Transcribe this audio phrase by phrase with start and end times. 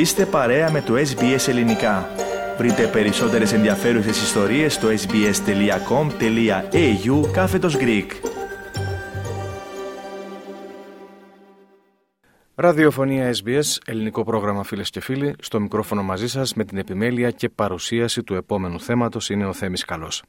[0.00, 2.08] Είστε παρέα με το SBS Ελληνικά.
[2.58, 5.30] Βρείτε περισσότερες ενδιαφέρουσες ιστορίες στο sbs.com.au
[7.32, 8.06] κάθετος Greek.
[12.54, 17.48] Ραδιοφωνία SBS, ελληνικό πρόγραμμα φίλες και φίλοι, στο μικρόφωνο μαζί σας με την επιμέλεια και
[17.48, 20.22] παρουσίαση του επόμενου θέματος είναι ο Θέμης Καλός.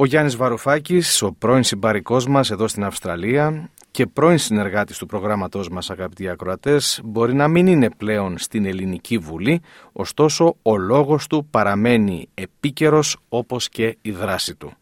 [0.00, 5.68] Ο Γιάννης Βαρουφάκης, ο πρώην συμπαρικός μας εδώ στην Αυστραλία, και πρώην συνεργάτης του προγράμματός
[5.68, 9.60] μας αγαπητοί ακροατές μπορεί να μην είναι πλέον στην Ελληνική Βουλή,
[9.92, 14.72] ωστόσο ο λόγος του παραμένει επίκαιρος όπως και η δράση του.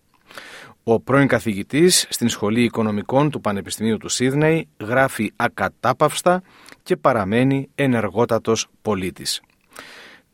[0.83, 6.43] Ο πρώην καθηγητής στην Σχολή Οικονομικών του Πανεπιστημίου του Σίδνεϊ γράφει ακατάπαυστα
[6.83, 9.41] και παραμένει ενεργότατος πολίτης.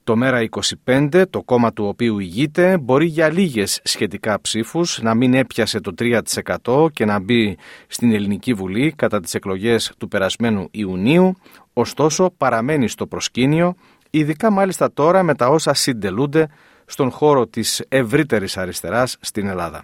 [0.04, 0.48] Το ΜΕΡΑ
[0.84, 5.95] 25, το κόμμα του οποίου ηγείται, μπορεί για λίγες σχετικά ψήφους να μην έπιασε το
[5.98, 11.37] 3% και να μπει στην Ελληνική Βουλή κατά τις εκλογές του περασμένου Ιουνίου,
[11.73, 13.74] ωστόσο παραμένει στο προσκήνιο,
[14.10, 16.48] ειδικά μάλιστα τώρα με τα όσα συντελούνται
[16.84, 19.82] στον χώρο της ευρύτερης αριστεράς στην Ελλάδα.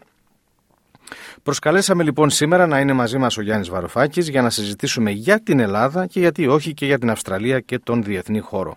[1.42, 5.60] Προσκαλέσαμε λοιπόν σήμερα να είναι μαζί μας ο Γιάννης Βαροφάκης για να συζητήσουμε για την
[5.60, 8.76] Ελλάδα και γιατί όχι και για την Αυστραλία και τον διεθνή χώρο.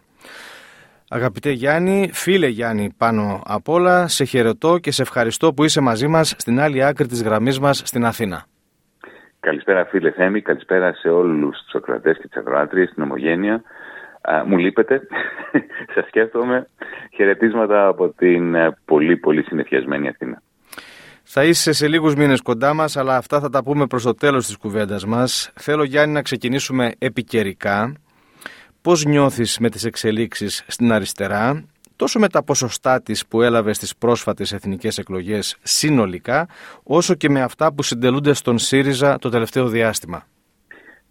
[1.16, 6.08] Αγαπητέ Γιάννη, φίλε Γιάννη πάνω απ' όλα, σε χαιρετώ και σε ευχαριστώ που είσαι μαζί
[6.08, 8.46] μας στην άλλη άκρη της γραμμής μας στην Αθήνα.
[9.40, 13.62] Καλησπέρα φίλε Θέμη, καλησπέρα σε όλους τους ακροατές και τις ακροάτριες στην Ομογένεια.
[14.46, 15.02] μου λείπετε,
[15.94, 16.68] σας σκέφτομαι.
[17.16, 20.42] Χαιρετίσματα από την ε, πολύ πολύ συνεφιασμένη Αθήνα.
[21.24, 24.46] Θα είσαι σε λίγους μήνες κοντά μας, αλλά αυτά θα τα πούμε προς το τέλος
[24.46, 25.52] της κουβέντας μας.
[25.56, 27.94] Θέλω Γιάννη να ξεκινήσουμε επικαιρικά
[28.84, 31.64] πώς νιώθεις με τις εξελίξεις στην αριστερά,
[31.96, 36.48] τόσο με τα ποσοστά της που έλαβες στις πρόσφατες εθνικές εκλογές συνολικά,
[36.84, 40.24] όσο και με αυτά που συντελούνται στον ΣΥΡΙΖΑ το τελευταίο διάστημα;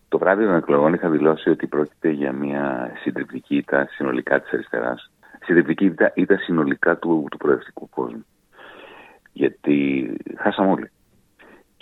[0.09, 5.11] Το βράδυ των εκλογών είχα δηλώσει ότι πρόκειται για μια συντριπτική ήττα συνολικά της αριστεράς.
[5.45, 8.24] Συντριπτική ήττα, ήττα συνολικά του, του προεδρικού κόσμου.
[9.33, 10.91] Γιατί χάσαμε όλοι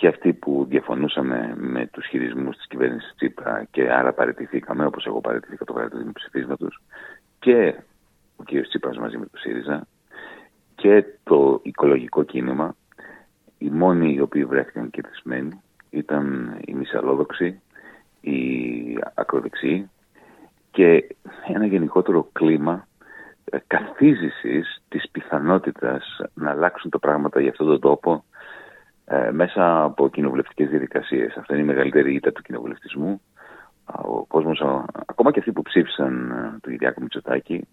[0.01, 5.21] και αυτοί που διαφωνούσαμε με τους χειρισμούς της κυβέρνησης Τσίπρα και άρα παραιτηθήκαμε, όπως εγώ
[5.21, 6.81] παραιτηθήκα το βράδυ του δημοψηφίσματος,
[7.39, 7.75] και
[8.35, 8.47] ο κ.
[8.67, 9.87] Τσίπρας μαζί με το ΣΥΡΙΖΑ
[10.75, 12.75] και το οικολογικό κίνημα,
[13.57, 17.61] οι μόνοι οι οποίοι βρέθηκαν κερδισμένοι ήταν οι μισαλόδοξοι,
[18.21, 18.37] οι
[19.13, 19.89] ακροδεξιοί
[20.71, 21.15] και
[21.47, 22.87] ένα γενικότερο κλίμα
[23.67, 28.23] καθίζησης της πιθανότητας να αλλάξουν τα πράγματα για αυτόν τον τόπο
[29.13, 31.35] ε, μέσα από κοινοβουλευτικές διαδικασίες.
[31.37, 33.21] Αυτή είναι η μεγαλύτερη ήττα του κοινοβουλευτισμού.
[33.85, 34.61] Ο κόσμος,
[35.05, 37.67] ακόμα και αυτοί που ψήφισαν ε, τον Κυριάκο Μητσοτάκη,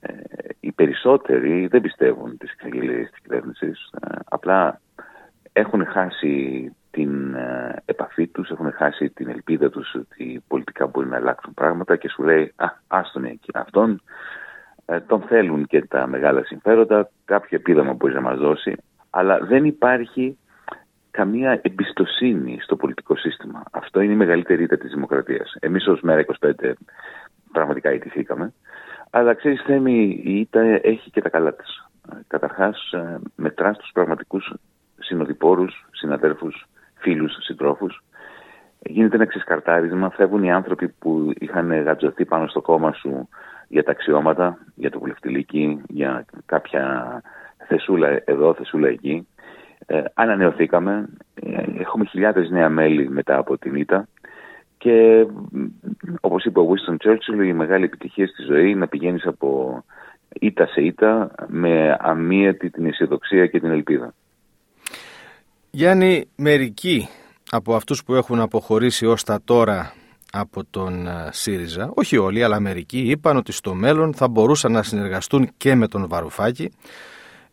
[0.00, 0.12] ε,
[0.60, 3.90] οι περισσότεροι δεν πιστεύουν τις εξαγγελίες της κυβέρνησης.
[4.24, 4.80] Απλά
[5.52, 7.36] έχουν χάσει την
[7.84, 12.22] επαφή τους, έχουν χάσει την ελπίδα τους ότι πολιτικά μπορεί να αλλάξουν πράγματα και σου
[12.22, 14.02] λέει «Α, άστον εκεί αυτόν».
[15.06, 18.76] Τον θέλουν και τα μεγάλα συμφέροντα, κάποιο επίδομα μπορεί να μας δώσει,
[19.10, 20.38] αλλά δεν υπάρχει
[21.16, 23.62] καμία εμπιστοσύνη στο πολιτικό σύστημα.
[23.70, 25.56] Αυτό είναι η μεγαλύτερη ήττα της δημοκρατίας.
[25.60, 26.72] Εμείς ως Μέρα 25
[27.52, 28.52] πραγματικά ιτηθήκαμε.
[29.10, 31.88] Αλλά ξέρεις, Θέμη, η ήττα έχει και τα καλά της.
[32.26, 34.54] Καταρχάς, ε, μετράς τους πραγματικούς
[34.98, 38.04] συνοδοιπόρους, συναδέρφους, φίλους, συντρόφους.
[38.78, 40.10] Γίνεται ένα ξεσκαρτάρισμα.
[40.10, 43.28] Φεύγουν οι άνθρωποι που είχαν γατζωθεί πάνω στο κόμμα σου
[43.68, 47.22] για τα αξιώματα, για το βουλευτηλίκι, για κάποια
[47.66, 49.26] θεσούλα εδώ, θεσούλα εκεί
[49.86, 54.08] ε, ανανεωθήκαμε, ε, έχουμε χιλιάδες νέα μέλη μετά από την ήττα.
[54.78, 55.26] Και
[56.20, 59.82] όπως είπε ο Winston Churchill η μεγάλη επιτυχία στη ζωή είναι να πηγαίνεις από
[60.40, 64.14] ήττα σε ήττα με αμύατη την αισιοδοξία και την ελπίδα.
[65.70, 67.08] Γιάννη, μερικοί
[67.50, 69.92] από αυτούς που έχουν αποχωρήσει ως τα τώρα
[70.32, 74.82] από τον ε, ΣΥΡΙΖΑ, όχι όλοι αλλά μερικοί, είπαν ότι στο μέλλον θα μπορούσαν να
[74.82, 76.72] συνεργαστούν και με τον Βαρουφάκη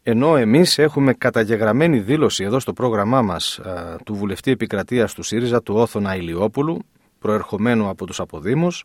[0.04, 3.60] ενώ εμείς έχουμε καταγεγραμμένη δήλωση εδώ στο πρόγραμμά μας
[4.06, 6.80] του βουλευτή επικρατείας του ΣΥΡΙΖΑ, του Όθωνα Ηλιόπουλου,
[7.20, 8.84] προερχομένου από τους αποδήμους,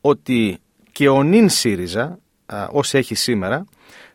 [0.00, 0.58] ότι
[0.92, 2.18] και ο νυν ΣΥΡΙΖΑ,
[2.70, 3.64] ως έχει σήμερα,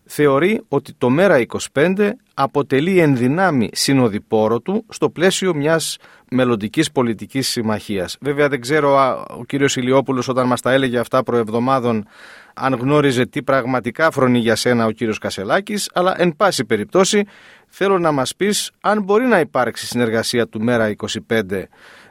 [0.06, 5.98] θεωρεί ότι το ΜΕΡΑ25 αποτελεί ενδυνάμει συνοδοιπόρο του στο πλαίσιο μιας
[6.31, 8.18] μελλοντικής πολιτικής συμμαχίας.
[8.22, 12.07] Βέβαια δεν ξέρω ο κύριος Ηλιόπουλος όταν μας τα έλεγε αυτά προεβδομάδων
[12.54, 17.24] αν γνώριζε τι πραγματικά φρονεί για σένα ο κύριος Κασελάκης, αλλά εν πάση περιπτώσει
[17.68, 21.63] θέλω να μας πεις αν μπορεί να υπάρξει συνεργασία του ΜΕΡΑ25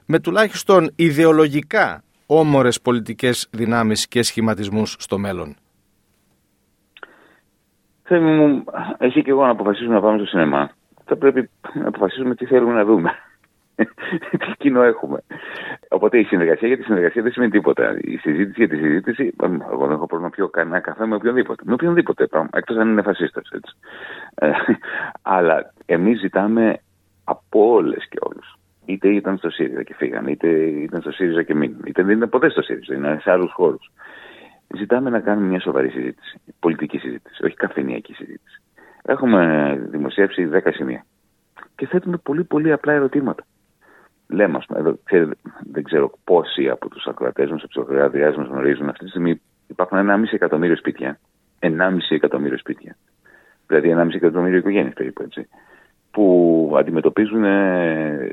[0.05, 5.57] με τουλάχιστον ιδεολογικά όμορες πολιτικές δυνάμεις και σχηματισμούς στο μέλλον.
[8.07, 8.65] Θέλει μου,
[8.99, 10.71] εσύ και εγώ να αποφασίσουμε να πάμε στο σινεμά.
[11.05, 13.11] Θα πρέπει να αποφασίσουμε τι θέλουμε να δούμε.
[14.31, 15.23] τι κοινό έχουμε.
[15.89, 17.97] Οπότε η συνεργασία για τη συνεργασία δεν σημαίνει τίποτα.
[18.01, 21.63] Η συζήτηση για τη συζήτηση, εγώ δεν έχω πρόβλημα να πιω κανένα καφέ με οποιονδήποτε.
[21.67, 23.51] Με οποιονδήποτε πράγμα, εκτός αν είναι φασίστας.
[24.35, 24.51] Ε,
[25.23, 26.79] αλλά εμείς ζητάμε
[27.25, 28.59] από όλες και όλους.
[28.85, 32.29] Είτε ήταν στο ΣΥΡΙΖΑ και φύγαν, είτε ήταν στο ΣΥΡΙΖΑ και μείνουν, είτε δεν ήταν
[32.29, 33.91] ποτέ στο ΣΥΡΙΖΑ, είναι σε άλλους χώρους.
[34.77, 36.41] Ζητάμε να κάνουμε μια σοβαρή συζήτηση.
[36.61, 38.63] Πολιτική συζήτηση, όχι καφενιακή συζήτηση.
[39.03, 41.07] Έχουμε δημοσιεύσει 10 σημεία.
[41.77, 43.45] Και θέτουμε πολύ πολύ απλά ερωτήματα
[44.29, 45.35] λέμε, ας πούμε, εδώ, ξέρετε,
[45.73, 49.41] δεν ξέρω πόσοι από τους ακροατές μας, από τους ακροατές μας γνωρίζουν αυτή τη στιγμή
[49.67, 51.19] υπάρχουν 1,5 εκατομμύριο σπίτια.
[51.59, 52.97] 1,5 εκατομμύριο σπίτια.
[53.67, 55.49] Δηλαδή 1,5 εκατομμύριο οικογένειες περίπου έτσι.
[56.11, 58.31] Που αντιμετωπίζουν ε,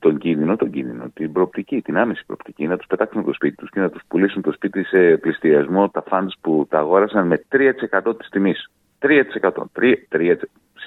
[0.00, 3.70] τον κίνδυνο, τον κίνδυνο, την προοπτική, την άμεση προοπτική, να τους πετάξουν το σπίτι τους
[3.70, 8.18] και να τους πουλήσουν το σπίτι σε πληστηριασμό τα funds που τα αγόρασαν με 3%
[8.18, 8.70] της τιμής.
[8.98, 9.70] 3%.
[9.72, 9.94] 3%.
[10.08, 10.36] 3%.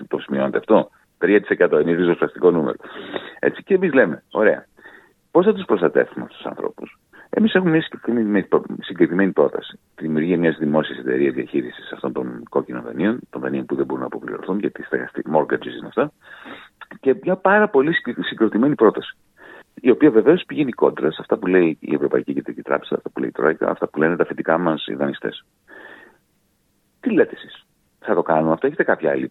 [0.07, 0.89] Το σημειώνεται αυτό.
[1.17, 2.77] 3% είναι ριζοσπαστικό νούμερο.
[3.39, 4.65] Έτσι και εμείς λέμε, ωραία,
[5.31, 6.99] πώς θα τους προστατεύουμε αυτούς τους ανθρώπους;
[7.29, 8.47] Εμείς έχουμε μια συγκεκριμένη,
[8.81, 9.79] συγκεκριμένη πρόταση.
[9.95, 14.01] Τη δημιουργία μιας δημόσιας εταιρείας διαχείρισης αυτών των κόκκινων δανείων, των δανείων που δεν μπορούν
[14.01, 16.11] να αποπληρωθούν, γιατί στεγαστή mortgages είναι αυτά.
[16.99, 19.17] Και μια πάρα πολύ συγκροτημένη πρόταση.
[19.81, 23.19] Η οποία βεβαίως πηγαίνει κόντρα σε αυτά που λέει η Ευρωπαϊκή Κεντρική Τράπεζα, αυτά που
[23.19, 25.45] λέει η Τρόικα, αυτά που λένε τα φετικά μας οι δανειστές.
[26.99, 27.65] Τι λέτε εσείς;
[27.99, 29.29] Θα το κάνουμε αυτό; Έχετε κάποια άλλη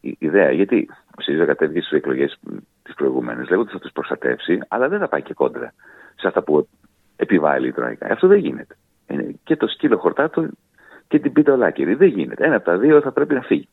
[0.00, 0.88] ιδέα; Γιατί
[1.18, 2.38] ο ΣΥΡΙΖΑ κατέβηκε στις εκλογές
[2.82, 5.74] τις προηγούμενες λέγοντα ότι θα του προστατεύσει, αλλά δεν θα πάει και κόντρα
[6.14, 6.68] σε αυτά που
[7.16, 8.06] επιβάλλει η Τρόικα.
[8.12, 8.76] Αυτό δεν γίνεται.
[9.06, 10.48] Είναι και το σκύλο χορτάτο
[11.08, 11.94] και την πίτα ολάκερη.
[11.94, 12.44] Δεν γίνεται.
[12.46, 13.68] Ένα από τα δύο θα πρέπει να φύγει.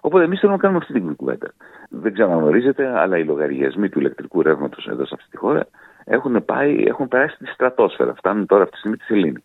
[0.00, 1.52] Οπότε εμείς θέλουμε να κάνουμε αυτή την κουβέντα.
[1.90, 5.66] Δεν ξέρω αν γνωρίζετε, αλλά οι λογαριασμοί του ηλεκτρικού ρεύματος εδώ σε αυτή τη χώρα
[6.04, 8.14] έχουν, πάει, έχουν περάσει τη στρατόσφαιρα.
[8.14, 9.42] Φτάνουν τώρα αυτή τη στιγμή τη Σελήνη.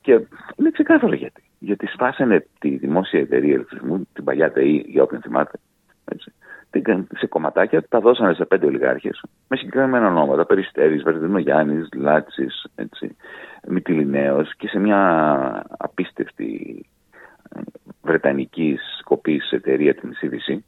[0.00, 0.12] Και
[0.56, 1.42] είναι ξεκάθαρο γιατί.
[1.58, 5.58] Γιατί σπάσανε τη δημόσια εταιρεία ηλεκτρισμού, την παλιά ΤΕΗ, για όποιον θυμάται,
[6.04, 6.32] έτσι,
[7.16, 10.46] σε κομματάκια, τα δώσανε σε πέντε ολιγάρχες με συγκεκριμένα ονόματα.
[10.46, 12.66] Περιστέρης, Βερδινό Γιάννης, Λάτσης,
[13.68, 16.84] Μητυλινέος και σε μια απίστευτη
[17.56, 17.60] ε,
[18.02, 20.58] βρετανικής σκοπής εταιρεία, την CDC.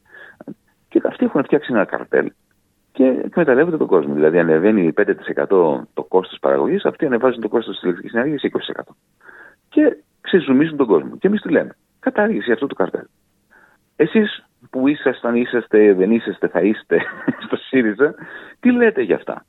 [0.88, 2.32] Και αυτοί έχουν φτιάξει ένα καρτέλ
[2.92, 4.14] και εκμεταλλεύονται τον κόσμο.
[4.14, 5.46] Δηλαδή, ανεβαίνει 5%
[5.94, 8.94] το κόστος παραγωγής, αυτοί ανεβάζουν το κόστος της ηλεκτρικής ενέργειας 20%
[9.68, 11.16] και ξεζουμίζουν τον κόσμο.
[11.16, 11.76] Και εμείς τι λέμε.
[12.00, 13.04] Κατάργηση αυτού του καρτέλ.
[13.96, 17.00] Εσείς που ήσασταν, είσαστε, δεν είσαστε, θα είστε
[17.46, 18.14] στο ΣΥΡΙΖΑ,
[18.60, 19.44] τι λέτε για αυτά;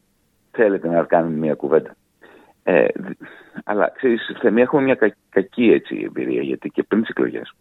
[0.51, 1.95] Θέλετε να κάνουμε μια κουβέντα;
[2.63, 2.85] Ε,
[3.63, 7.53] αλλά ξέρεις, Θεμία, έχουμε μια κα, κακή έτσι, εμπειρία, γιατί και πριν τις εκλογές,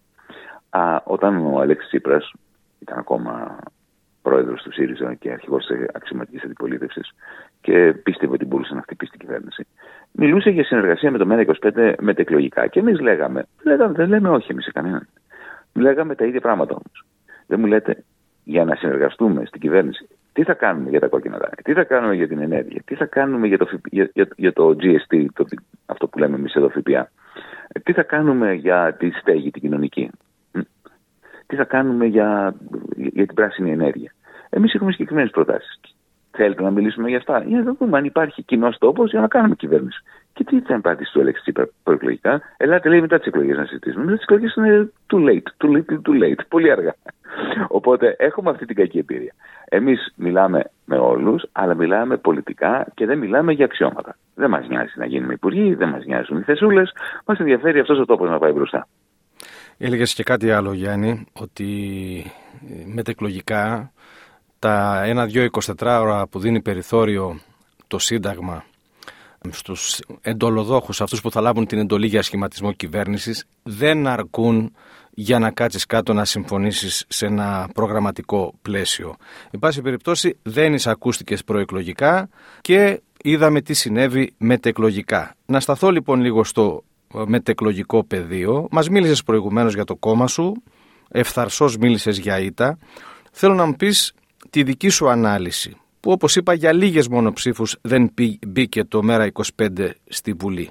[1.04, 2.32] όταν ο Αλέξης Τσίπρας
[2.78, 3.58] ήταν ακόμα
[4.22, 7.10] πρόεδρος του ΣΥΡΙΖΑ και αρχηγός της αξιωματικής αντιπολίτευσης
[7.60, 9.66] και πίστευε ότι μπορούσε να χτυπήσει την κυβέρνηση.
[10.12, 12.66] Μιλούσε για συνεργασία με το ΜΕΝΑ25 μετεκλογικά.
[12.66, 15.08] Και εμείς λέγαμε, λέγαμε, δεν λέμε όχι εμείς σε κανέναν.
[15.74, 17.04] Λέγαμε τα ίδια πράγματα όμως.
[17.46, 18.04] Δεν μου λέτε
[18.44, 20.08] για να συνεργαστούμε στην κυβέρνηση.
[20.40, 23.06] Τι θα κάνουμε για τα κόκκινα δάνεια, τι θα κάνουμε για την ενέργεια, τι θα
[23.06, 25.44] κάνουμε για το, για, για, για το GST, το,
[25.86, 27.10] αυτό που λέμε εμείς εδώ ΦΠΑ,
[27.82, 30.10] τι θα κάνουμε για τη στέγη, την κοινωνική,
[31.46, 32.54] τι θα κάνουμε για,
[32.96, 34.14] για την πράσινη ενέργεια.
[34.50, 35.80] Εμείς έχουμε συγκεκριμένες προτάσεις.
[36.42, 37.42] Θέλετε να μιλήσουμε για αυτά.
[37.46, 40.02] Για να δούμε αν υπάρχει κοινός τόπος για να κάνουμε κυβέρνηση.
[40.32, 42.42] Και τι θα πατήσει το Αλέξη Τσίπρα προεκλογικά.
[42.56, 44.04] Ελάτε λέει μετά τις εκλογές να συζητήσουμε.
[44.04, 46.40] Μετά τις εκλογές είναι too late, too little, too late.
[46.48, 46.94] Πολύ αργά.
[47.78, 49.34] Οπότε έχουμε αυτή την κακή εμπειρία.
[49.64, 54.16] Εμείς μιλάμε με όλους, αλλά μιλάμε πολιτικά και δεν μιλάμε για αξιώματα.
[54.34, 56.92] Δεν μας νοιάζει να γίνουμε υπουργοί, δεν μας νοιάζουν οι θεσούλες.
[57.24, 58.88] Μας ενδιαφέρει αυτός ο τόπος να πάει μπροστά.
[59.78, 61.66] Έλεγες και κάτι άλλο, Γιάννη, ότι
[62.94, 63.92] μετεκλογικά
[64.60, 65.48] τα ένα-δυο
[65.78, 67.40] 24 ώρα που δίνει περιθώριο
[67.86, 68.64] το Σύνταγμα
[69.50, 74.72] στους εντολοδόχους, αυτούς που θα λάβουν την εντολή για σχηματισμό κυβέρνησης, δεν αρκούν
[75.10, 79.16] για να κάτσεις κάτω να συμφωνήσεις σε ένα προγραμματικό πλαίσιο.
[79.50, 82.28] Εν πάση περιπτώσει δεν εισακούστηκες προεκλογικά
[82.60, 85.34] και είδαμε τι συνέβη μετεκλογικά.
[85.46, 86.82] Να σταθώ λοιπόν λίγο στο
[87.26, 88.66] μετεκλογικό πεδίο.
[88.70, 90.62] Μας μίλησες προηγουμένως για το κόμμα σου,
[91.08, 92.78] ευθαρσώς μίλησες για ήττα.
[93.32, 94.14] Θέλω να μου πεις
[94.50, 98.10] τη δική σου ανάλυση που όπως είπα για λίγες μόνο ψήφους δεν
[98.46, 100.70] μπήκε το ΜΕΡΑ25 στη Βουλή.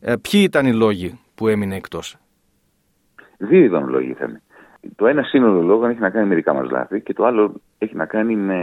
[0.00, 2.16] Ε, ποιοι ήταν οι λόγοι που έμεινε εκτός;
[3.38, 4.40] Δύο είδων λόγοι ήταν.
[4.96, 7.96] Το ένα σύνολο λόγων έχει να κάνει με δικά μας λάθη και το άλλο έχει
[7.96, 8.56] να κάνει με,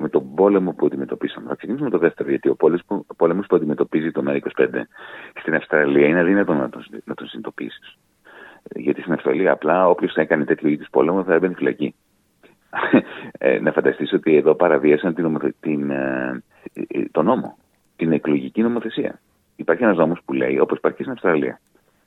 [0.00, 1.48] με τον πόλεμο που αντιμετωπίσαμε.
[1.48, 2.56] Θα ξεκινήσουμε με το δεύτερο, γιατί ο
[3.16, 4.68] πόλεμος που αντιμετωπίζει το ΜΕΡΑ25
[5.40, 7.98] στην Αυστραλία είναι αδύνατο να τον, να τον συνειδητοποιήσεις.
[8.74, 11.94] Γιατί στην Αυστραλία απλά όποιος θα έκανε τέτοιο είδους πόλεμο θα έμπαινε φυλακή.
[13.38, 17.56] Ε, να φανταστείς ότι εδώ παραβίασαν την, την, ε, ε, το νόμο,
[17.96, 19.20] την εκλογική νομοθεσία.
[19.56, 21.60] Υπάρχει ένας νόμος που λέει, όπως υπάρχει και στην Αυστραλία,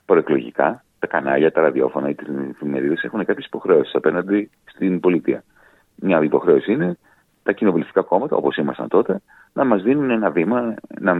[0.06, 5.44] προεκλογικά τα κανάλια, τα ραδιόφωνα ή τι εφημερίδες έχουν κάποιες υποχρεώσεις απέναντι στην πολιτεία.
[5.96, 6.98] Μια υποχρέωση είναι
[7.44, 9.22] τα κοινοβουλευτικά κόμματα, όπως ήμασταν τότε,
[9.54, 11.18] να μας δίνουν ένα βήμα, να,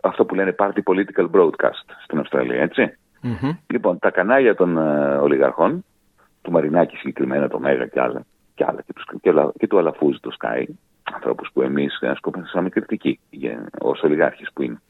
[0.00, 2.70] αυτό που λένε party political broadcast στην Αυστραλία,
[3.66, 5.84] Λοιπόν, τα κανάλια των uh, ολιγαρχών,
[6.46, 8.24] του Μαρινάκη συγκεκριμένα, το Μέγα και άλλα,
[8.54, 10.64] και, άλλα, και, τους, και, και του Αλαφούζ, το Sky,
[11.14, 13.20] ανθρώπους που εμείς ασκούμε κριτική
[13.78, 14.80] ως ολιγάρχες που είναι.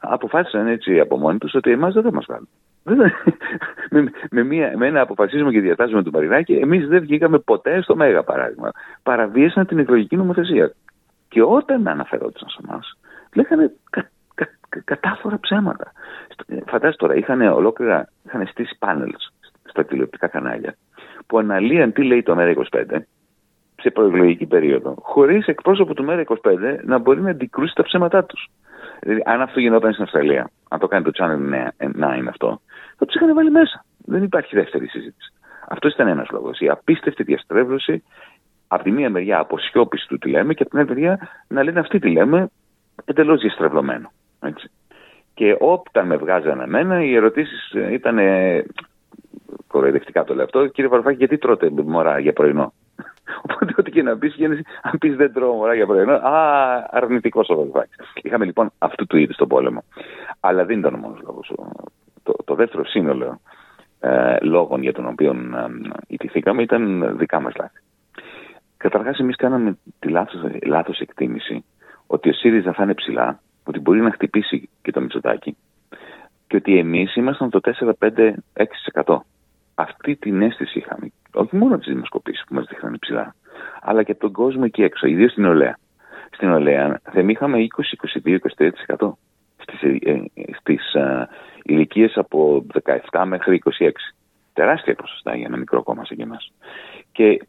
[0.00, 2.48] Αποφάσισαν έτσι από μόνοι τους ότι εμάς δεν θα μας βγάλουν
[3.90, 7.96] με, με, μία, με ένα αποφασίσμα και διατάσσουμε του Μαρινάκη, εμείς δεν βγήκαμε ποτέ στο
[7.96, 8.70] Μέγα παράδειγμα.
[9.02, 10.72] Παραβίασαν την εκλογική νομοθεσία.
[11.28, 12.98] Και όταν αναφερόντουσαν σε εμάς,
[13.34, 15.92] λέγανε κα, κα, κα, κατάφορα ψέματα.
[16.66, 19.32] Φαντάζομαι τώρα, είχαν ολόκληρα, είχαν στήσει πάνελς
[19.72, 20.76] στα τηλεοπτικά κανάλια
[21.26, 22.96] που αναλύαν τι λέει το ΜΕΡΑ25
[23.80, 28.50] σε προεκλογική περίοδο, χωρίς εκπρόσωπο του ΜΕΡΑ25 να μπορεί να αντικρούσει τα ψέματά τους.
[29.00, 31.38] Δηλαδή, αν αυτό γινόταν στην Αυστραλία, αν το κάνει το Channel
[31.78, 32.60] 9 αυτό,
[32.96, 33.84] θα τους είχαν βάλει μέσα.
[33.98, 35.32] Δεν υπάρχει δεύτερη συζήτηση.
[35.68, 36.60] Αυτό ήταν ένας λόγος.
[36.60, 38.02] Η απίστευτη διαστρέβλωση
[38.68, 41.80] από τη μία μεριά αποσιώπηση του τι λέμε και από την άλλη μεριά να λένε
[41.80, 42.48] αυτή τι λέμε
[43.04, 44.12] εντελώς διαστρεβλωμένο.
[44.40, 44.70] Έτσι.
[45.34, 48.18] Και όταν με βγάζανε εμένα, οι ερωτήσεις ήταν.
[49.66, 50.66] Κοροϊδευτικά το λέω αυτό.
[50.66, 52.72] Κύριε Βαρβάκη, γιατί τρώτε μωρά για πρωινό;
[53.42, 54.34] Οπότε, ό,τι και να πεις,
[54.82, 57.94] αν πεις δεν τρώω μωρά για πρωινό, α, αρνητικός ο Βαρβάκη.
[58.22, 59.84] Είχαμε λοιπόν αυτού του είδους τον πόλεμο.
[60.40, 61.52] Αλλά δεν ήταν ο μόνος λόγος
[62.22, 63.40] το, το δεύτερο σύνολο
[64.00, 67.80] ε, λόγων για τον οποίο ε, ιτηθήκαμε ήταν δικά μας λάθη.
[68.76, 71.64] Καταρχάς εμείς κάναμε τη λάθος, λάθος εκτίμηση
[72.06, 75.56] ότι ο ΣΥΡΙΖΑ θα είναι ψηλά, ότι μπορεί να χτυπήσει και το Μητσοτάκι
[76.52, 77.60] και ότι εμείς ήμασταν το
[79.04, 79.16] 4-5-6%.
[79.74, 83.34] Αυτή την αίσθηση είχαμε, όχι μόνο από τις δημοσκοπήσεις που μας δείχναν ψηλά,
[83.80, 85.78] αλλά και από τον κόσμο εκεί έξω, ιδίως στην Ολέα.
[86.30, 89.12] Στην Ολέα δεν είχαμε 20-22-23%
[89.56, 90.22] στις, ε,
[90.58, 91.28] στις ε,
[91.62, 92.66] ηλικίες από
[93.10, 93.90] 17 μέχρι 26.
[94.52, 96.52] Τεράστια ποσοστά για ένα μικρό κόμμα σε εμάς.
[97.12, 97.46] Και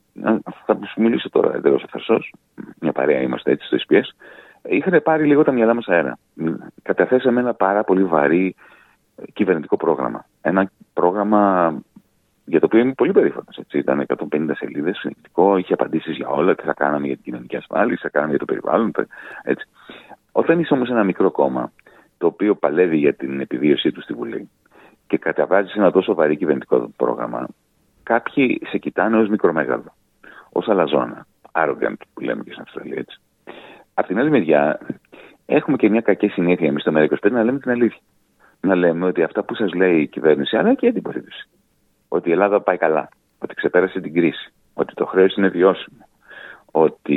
[0.65, 2.19] θα σου μιλήσω τώρα εντελώ ευθαρσώ,
[2.79, 4.25] μια παρέα είμαστε έτσι στο SPS.
[4.69, 6.17] Είχαν πάρει λίγο τα μυαλά μας αέρα.
[6.81, 8.55] Καταθέσαμε ένα πάρα πολύ βαρύ
[9.33, 10.25] κυβερνητικό πρόγραμμα.
[10.41, 11.73] Ένα πρόγραμμα
[12.45, 13.59] για το οποίο είμαι πολύ περήφανος.
[13.71, 17.95] Ήταν 150 σελίδες, συνεχτικό, είχε απαντήσεις για όλα, τι θα κάναμε για την κοινωνική ασφάλιση,
[17.95, 18.91] τι θα κάναμε για το περιβάλλον.
[19.43, 19.67] Έτσι.
[20.31, 21.71] Όταν είσαι όμως ένα μικρό κόμμα,
[22.17, 24.49] το οποίο παλεύει για την επιβίωσή του στη Βουλή
[25.07, 27.47] και καταβάζεις ένα τόσο βαρύ κυβερνητικό πρόγραμμα,
[28.03, 29.93] κάποιοι σε κοιτάνε ως μικρομέγαλο,
[30.49, 33.19] ως αλαζόνα, arrogant που λέμε και στην Αυστραλία έτσι.
[33.93, 34.79] Απ' την άλλη μεριά,
[35.45, 38.01] έχουμε και μια κακή συνήθεια εμείς στο ΜΕΡΑ25 να λέμε την αλήθεια.
[38.65, 41.49] Να λέμε ότι αυτά που σας λέει η κυβέρνηση, αλλά και η αντιπολίτευση,
[42.07, 46.07] ότι η Ελλάδα πάει καλά, ότι ξεπέρασε την κρίση, ότι το χρέος είναι βιώσιμο,
[46.71, 47.15] ότι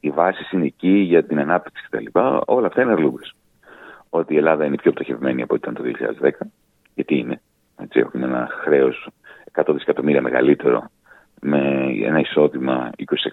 [0.00, 2.18] οι βάσεις είναι εκεί για την ανάπτυξη κτλ.
[2.46, 3.34] Όλα αυτά είναι αρλούμπες
[4.10, 6.30] ότι η Ελλάδα είναι πιο πτωχευμένη από ό,τι ήταν το 2010.
[6.94, 7.40] Γιατί είναι.
[7.78, 9.08] Έτσι, έχουμε ένα χρέος
[9.52, 10.90] 100 δισεκατομμύρια μεγαλύτερο
[11.40, 11.58] με
[12.02, 12.90] ένα εισόδημα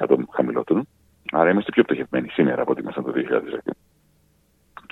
[0.08, 0.84] 20% χαμηλότερο.
[1.32, 3.72] Άρα είμαστε πιο πτωχευμένοι σήμερα από ό,τι ήμασταν το 2010.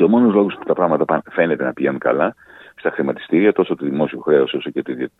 [0.01, 2.35] Και ο μόνος λόγος που τα πράγματα φαίνεται να πηγαίνουν καλά
[2.75, 4.69] στα χρηματιστήρια, τόσο του δημόσιου χρέους όσο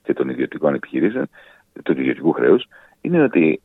[0.03, 1.29] και των ιδιωτικών επιχειρήσεων,
[1.83, 2.67] του ιδιωτικού χρέους,
[3.01, 3.61] είναι ότι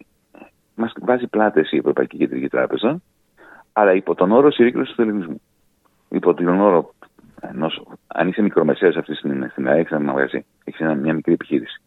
[0.75, 3.01] μας βάζει πλάτες η Ευρωπαϊκή Κεντρική Τράπεζα,
[3.73, 5.41] αλλά υπό τον όρο συρρήκνωση του ελληνισμού
[6.09, 6.95] υπό την όρο
[7.41, 11.83] ενός, αν είσαι μικρομεσαίος αυτή τη στιγμή στην ΑΕΚ, ένα μαγαζί, έχεις μια μικρή επιχείρηση.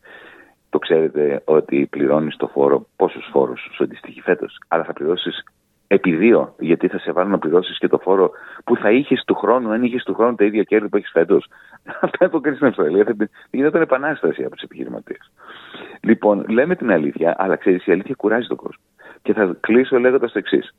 [0.70, 5.44] Το ξέρετε ότι πληρώνεις το φόρο, πόσους φόρους σου αντιστοιχεί φέτος, αλλά θα πληρώσεις
[5.92, 8.32] επί δύο, γιατί θα σε βάλουν να πληρώσεις και το φόρο
[8.64, 11.48] που θα είχες του χρόνου, αν είχες του χρόνου τα ίδια κέρδη που έχεις φέτος.
[12.02, 13.04] Αυτά το κάνεις στην Αυστραλία.
[13.04, 13.16] Θα
[13.52, 15.32] γινόταν επανάσταση από τους επιχειρηματίες.
[16.02, 18.84] Λοιπόν, λέμε την αλήθεια, αλλά ξέρεις, η αλήθεια κουράζει τον κόσμο.
[19.22, 20.76] Και θα κλείσω λέγοντας το εξής.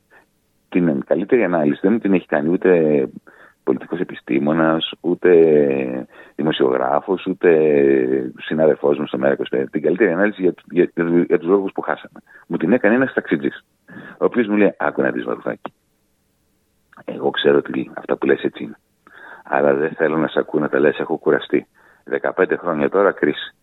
[0.69, 3.09] Την καλύτερη ανάλυση δεν την έχει κάνει ούτε
[3.63, 5.31] πολιτικός επιστήμονας, ούτε
[6.35, 9.63] δημοσιογράφος, ούτε συνάδελφός μου στο ΜΕΡΑ25.
[9.71, 12.19] Την καλύτερη ανάλυση για, για, για, για τους λόγους που χάσαμε.
[12.47, 13.65] Μου την έκανε ένας ταξιτζής,
[14.17, 15.73] ο οποίος μου λέει, άκου να δεις Βαρουφάκη.
[17.05, 18.77] Εγώ ξέρω ότι αυτά που λες έτσι είναι.
[19.43, 21.67] Αλλά δεν θέλω να σε ακούω να τα λες, έχω κουραστεί.
[22.35, 23.55] 15 χρόνια τώρα κρίση.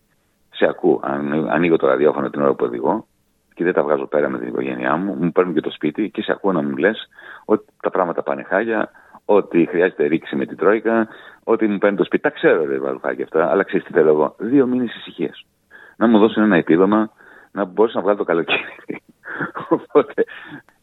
[0.49, 0.99] Σε ακούω.
[1.03, 3.07] Αν, ανοίγω το ραδιόφωνο την ώρα που οδηγώ
[3.53, 6.21] και δεν τα βγάζω πέρα με την οικογένειά μου, μου παίρνουν και το σπίτι και
[6.21, 7.07] σε ακούω να μου λες
[7.45, 8.91] ότι τα πράγματα πάνε χάλια,
[9.31, 11.07] ότι χρειάζεται ρήξη με την Τρόικα,
[11.43, 12.23] ότι μου παίρνει το σπίτι.
[12.23, 14.35] Τα ξέρω, ρε Βαλουχάκη αυτά, αλλά ξέρεις τι θέλω εγώ.
[14.37, 15.45] Δύο μήνες ησυχίας.
[15.95, 17.11] Να μου δώσουν ένα επίδομα
[17.51, 19.01] να μπορέσω να βγάλω το καλοκαίρι.
[19.75, 20.23] Οπότε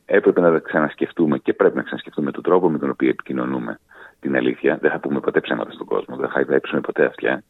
[0.04, 3.78] έπρεπε να ξανασκεφτούμε και πρέπει να ξανασκεφτούμε τον τρόπο με τον οποίο επικοινωνούμε
[4.20, 4.78] την αλήθεια.
[4.80, 7.42] Δεν θα πούμε ποτέ ψέματα στον κόσμο, δεν θα υδέψουμε ποτέ αυτιά.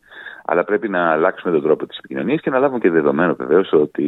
[0.48, 4.04] Αλλά πρέπει να αλλάξουμε τον τρόπο της επικοινωνίας και να λάβουμε και δεδομένο βεβαίως ότι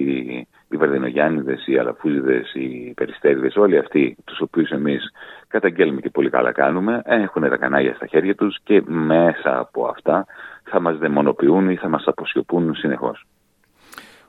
[0.68, 5.12] οι Βαρδινογιάννηδες, οι Αλαφούζιδες, οι Περιστέριδες, όλοι αυτοί τους οποίους εμείς
[5.49, 10.26] καταγγέλνουμε και πολύ καλά κάνουμε, έχουν τα κανάλια στα χέρια τους και μέσα από αυτά
[10.64, 13.26] θα μας δαιμονοποιούν ή θα μας αποσιωπούν συνεχώς.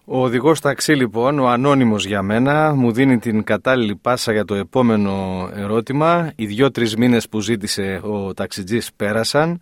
[0.05, 4.55] Ο οδηγός ταξί λοιπόν, ο ανώνυμος για μένα, μου δίνει την κατάλληλη πάσα για το
[4.55, 5.11] επόμενο
[5.55, 6.31] ερώτημα.
[6.35, 9.61] Οι δυο-τρεις μήνες που ζήτησε ο ταξιτζής πέρασαν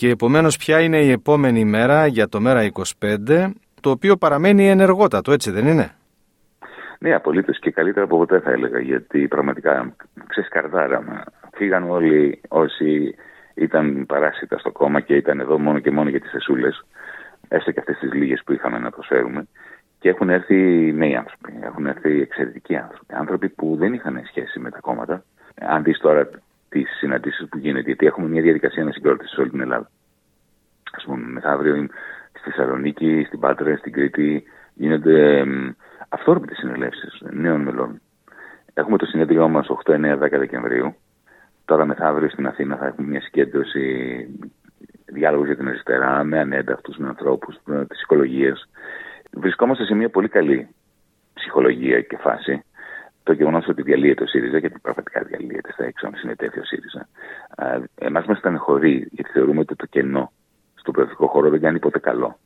[0.00, 5.32] και επομένως ποια είναι η επόμενη μέρα για το μέρα 25, το οποίο παραμένει ενεργότατο,
[5.32, 5.90] έτσι δεν είναι;
[6.98, 9.94] Ναι, απολύτως και καλύτερα από ποτέ θα έλεγα, γιατί πραγματικά
[10.26, 11.22] ξεσκαρδάραμε.
[11.52, 13.14] Φύγαν όλοι όσοι
[13.54, 16.86] ήταν παράσιτα στο κόμμα και ήταν εδώ μόνο και μόνο για τις θεσούλες,
[17.48, 19.46] έστω και αυτές τις λίγες που είχαμε να προσφέρουμε.
[19.98, 23.14] Και έχουν έρθει νέοι άνθρωποι, έχουν έρθει εξαιρετικοί άνθρωποι.
[23.14, 25.24] Άνθρωποι που δεν είχαν σχέση με τα κόμματα.
[25.60, 26.28] Αν δεις τώρα
[26.70, 29.90] τις συναντήσεις που γίνεται, γιατί έχουμε μια διαδικασία ανασυγκρότησης σε όλη την Ελλάδα.
[30.90, 31.86] Α πούμε, μεθαύριο
[32.28, 35.44] στη Θεσσαλονίκη, στην Πάτρα, στην Κρήτη γίνονται
[36.08, 38.00] αυθόρμητες συνελεύσεις νέων μελών.
[38.74, 40.94] Έχουμε το συνέδριό μας 8, 9, 10 Δεκεμβρίου.
[41.64, 44.26] Τώρα μεθαύριο στην Αθήνα θα έχουμε μια συγκέντρωση
[45.04, 48.56] διάλογου για την αριστερά, με ανένταυτους, με ανθρώπους τη οικολογία.
[49.32, 50.68] Βρισκόμαστε σε μια πολύ καλή
[51.34, 52.64] ψυχολογία και φάση.
[53.22, 57.08] Το γεγονός ότι διαλύεται ο ΣΥΡΙΖΑ, γιατί πραγματικά διαλύεται στα έξω, συνετέθη ο ΣΥΡΙΖΑ.
[57.94, 60.32] Εμάς μας στενεχωρεί, γιατί θεωρούμε ότι το κενό
[60.74, 62.38] στον προεδρικό χώρο δεν κάνει ποτέ καλό.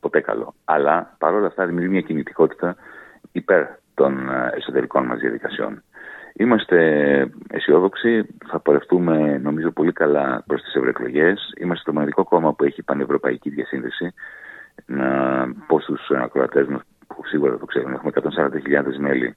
[0.00, 0.54] Ποτέ καλό.
[0.64, 2.76] Αλλά παρόλα αυτά δημιουργεί μια κινητικότητα
[3.32, 5.82] υπέρ των εσωτερικών μας διαδικασιών.
[6.38, 6.78] Είμαστε
[7.50, 11.52] αισιόδοξοι, θα πορευτούμε νομίζω πολύ καλά προς τις ευρωεκλογές.
[11.58, 14.14] Είμαστε το μοναδικό κόμμα που έχει πανευρωπαϊκή διασύνδεση.
[14.86, 15.08] Να
[15.66, 19.36] πω στου ακροατές μας που σίγουρα το ξέρουν, έχουμε 140.000 μέλη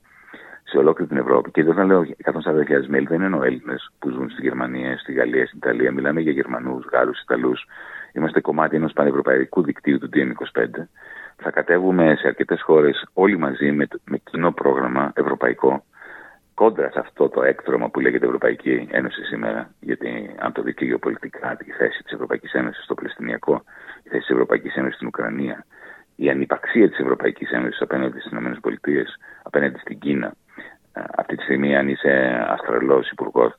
[0.70, 1.52] σε ολόκληρη την Ευρώπη.
[1.52, 5.58] Και όταν λέω 140.000 μέλη, δεν εννοώ Έλληνες που ζουν στη Γερμανία, στη Γαλλία, στην
[5.58, 5.92] Ιταλία.
[5.92, 7.66] Μιλάμε για Γερμανούς, Γάλλους, Ιταλούς.
[8.14, 10.88] Είμαστε κομμάτι ενός πανευρωπαϊκού δικτύου του DM25.
[11.36, 15.84] Θα κατέβουμε σε αρκετές χώρες όλοι μαζί με, με κοινό πρόγραμμα ευρωπαϊκό
[16.54, 21.56] κόντρα σε αυτό το έκτρωμα που λέγεται Ευρωπαϊκή Ένωση σήμερα, γιατί αν το δει γεωπολιτικά
[21.56, 23.64] τη θέση της Ευρωπαϊκής Ένωσης στο Παλαιστινιακό,
[24.04, 25.66] η θέση της Ευρωπαϊκής Ένωσης στην Ουκρανία,
[26.16, 29.04] η ανυπαξία της Ευρωπαϊκής Ένωσης απέναντι στις ΗΠΑ,
[29.44, 30.49] απέναντι στην Κίνα, ε,
[31.15, 33.53] αυτή τη στιγμή αν είσαι Αυστραλός υπουργός,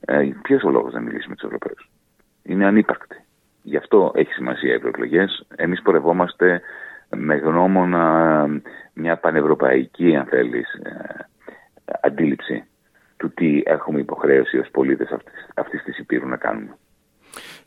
[0.00, 1.90] ε, ποιος ο λόγος να μιλήσει με τους Ευρωπαίους;
[2.42, 3.24] Είναι ανύπαρκτη.
[3.62, 5.46] Γι' αυτό έχει σημασία οι ευρωεκλογές.
[5.56, 6.60] Εμείς πορευόμαστε
[7.16, 8.46] με γνώμονα
[8.92, 11.28] μια πανευρωπαϊκή, αν θέλεις, ε,
[12.02, 12.64] αντίληψη
[13.16, 16.76] του τι έχουμε υποχρέωση ως πολίτες αυτής, αυτής της Υπήρου να κάνουμε.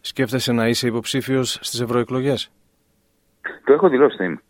[0.01, 2.51] Σκέφτεσαι να είσαι υποψήφιος στις ευρωεκλογές;
[3.65, 4.41] Το έχω δηλώσει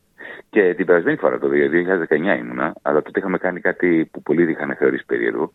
[0.52, 4.76] Και την περασμένη φορά, το 2019 ήμουνα, αλλά τότε είχαμε κάνει κάτι που πολλοί είχαν
[4.76, 5.54] θεωρήσει περίεργο.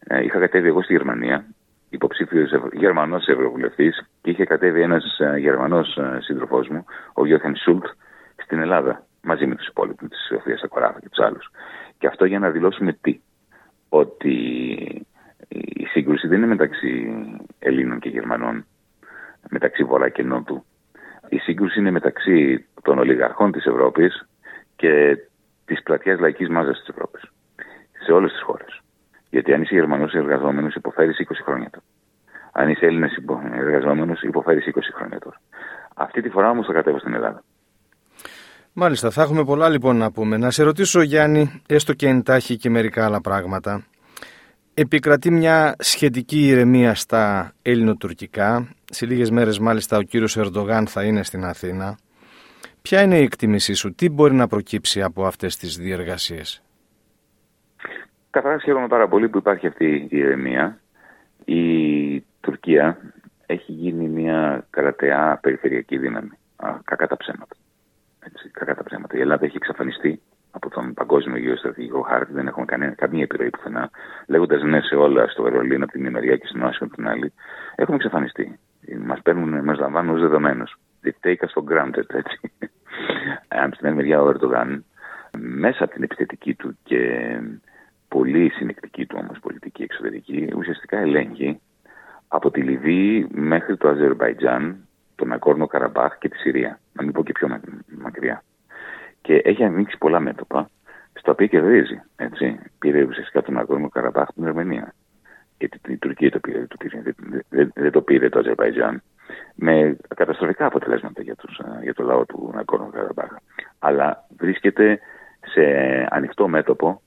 [0.00, 1.44] Ε, είχα κατέβει εγώ στη Γερμανία,
[1.88, 7.84] υποψήφιος Γερμανός Ευρωβουλευτής, και είχε κατέβει ένας ε, Γερμανός ε, σύντροφός μου, ο Γιώχαν Σούλτ,
[8.36, 11.50] στην Ελλάδα, μαζί με τους υπόλοιπους, της Σοφίας Ακοράφα και τους άλλους.
[11.98, 13.20] Και αυτό για να δηλώσουμε τι
[13.88, 14.34] ότι
[15.48, 17.06] η σύγκρουση δεν είναι μεταξύ
[17.58, 18.66] Ελλήνων και Γερμανών,
[19.50, 20.64] μεταξύ Βορρά και Νότου.
[21.28, 24.26] Η σύγκρουση είναι μεταξύ των ολιγαρχών της Ευρώπης
[24.76, 25.16] και
[25.64, 27.22] της πλατιάς λαϊκής μάζας της Ευρώπης.
[28.04, 28.80] Σε όλες τις χώρες.
[29.30, 31.84] Γιατί αν είσαι Γερμανός εργαζόμενος υποφέρεις 20 χρόνια τώρα.
[32.52, 33.12] Αν είσαι Έλληνας
[33.54, 35.40] εργαζόμενος υποφέρεις 20 χρόνια τώρα.
[35.94, 37.42] Αυτή τη φορά όμως θα κατέβω στην Ελλάδα.
[38.72, 40.36] Μάλιστα, θα έχουμε πολλά λοιπόν να πούμε.
[40.36, 43.84] Να σε ρωτήσω Γιάννη, έστω και εντάχει και μερικά άλλα πράγματα.
[44.74, 48.68] Επικρατεί μια σχετική ηρεμία στα ελληνοτουρκικά.
[48.84, 51.96] Σε λίγες μέρες μάλιστα ο κύριος Ερντογάν θα είναι στην Αθήνα.
[52.88, 56.62] Ποια είναι η εκτίμησή σου, τι μπορεί να προκύψει από αυτές τις διεργασίες;
[58.30, 60.78] Καταρχάς χαίρομαι πάρα πολύ που υπάρχει αυτή η ηρεμία.
[61.44, 62.98] Η Τουρκία
[63.46, 66.30] έχει γίνει μια κρατεά περιφερειακή δύναμη.
[66.84, 67.56] Κακά τα ψέματα.
[68.20, 69.16] Έτσι, κακά τα ψέματα.
[69.16, 70.20] Η Ελλάδα έχει εξαφανιστεί
[70.50, 73.90] από τον παγκόσμιο γεωστρατηγικό χάρτη, δεν έχουμε κανένα, καμία επιρροή πουθενά.
[74.26, 77.08] Λέγοντας ναι σε όλα στο Βερολίνο από την μια μεριά και στην Άσο από την
[77.08, 77.32] άλλη,
[77.74, 78.58] έχουμε εξαφανιστεί.
[79.06, 80.64] Μας παίρνουν, μας λαμβάνουν ως δεδομένου.
[81.02, 82.40] They take us for granted, έτσι.
[83.48, 84.84] Αν στην άλλη μεριά ο Ερντογάν,
[85.38, 87.30] μέσα από την επιθετική του και
[88.08, 91.60] πολύ συνεκτική του όμως πολιτική εξωτερική, ουσιαστικά ελέγχει
[92.28, 94.76] από τη Λιβύη μέχρι το Αζερβαϊτζάν
[95.14, 96.80] τον Ακόρνο Καραμπάχ και τη Συρία.
[96.92, 97.60] Να μην πω και πιο
[98.02, 98.42] μακριά.
[99.20, 100.68] Και έχει ανοίξει πολλά μέτωπα,
[101.12, 102.02] στα οποία κερδίζει.
[102.16, 102.58] Έτσι.
[102.78, 104.94] Πήρε ουσιαστικά τον Ακόρνο Καραμπάχ την Ερμενία.
[105.58, 107.02] Γιατί η Τουρκία το πήρε, το πήρε
[107.48, 109.02] δεν, δεν, το πήρε το Αζερβαϊτζάν.
[109.54, 113.30] Με καταστροφικά αποτελέσματα για, τους, για το λαό του Ακόρνο Καραμπάχ.
[113.78, 115.00] Αλλά βρίσκεται
[115.40, 115.62] σε
[116.10, 117.02] ανοιχτό μέτωπο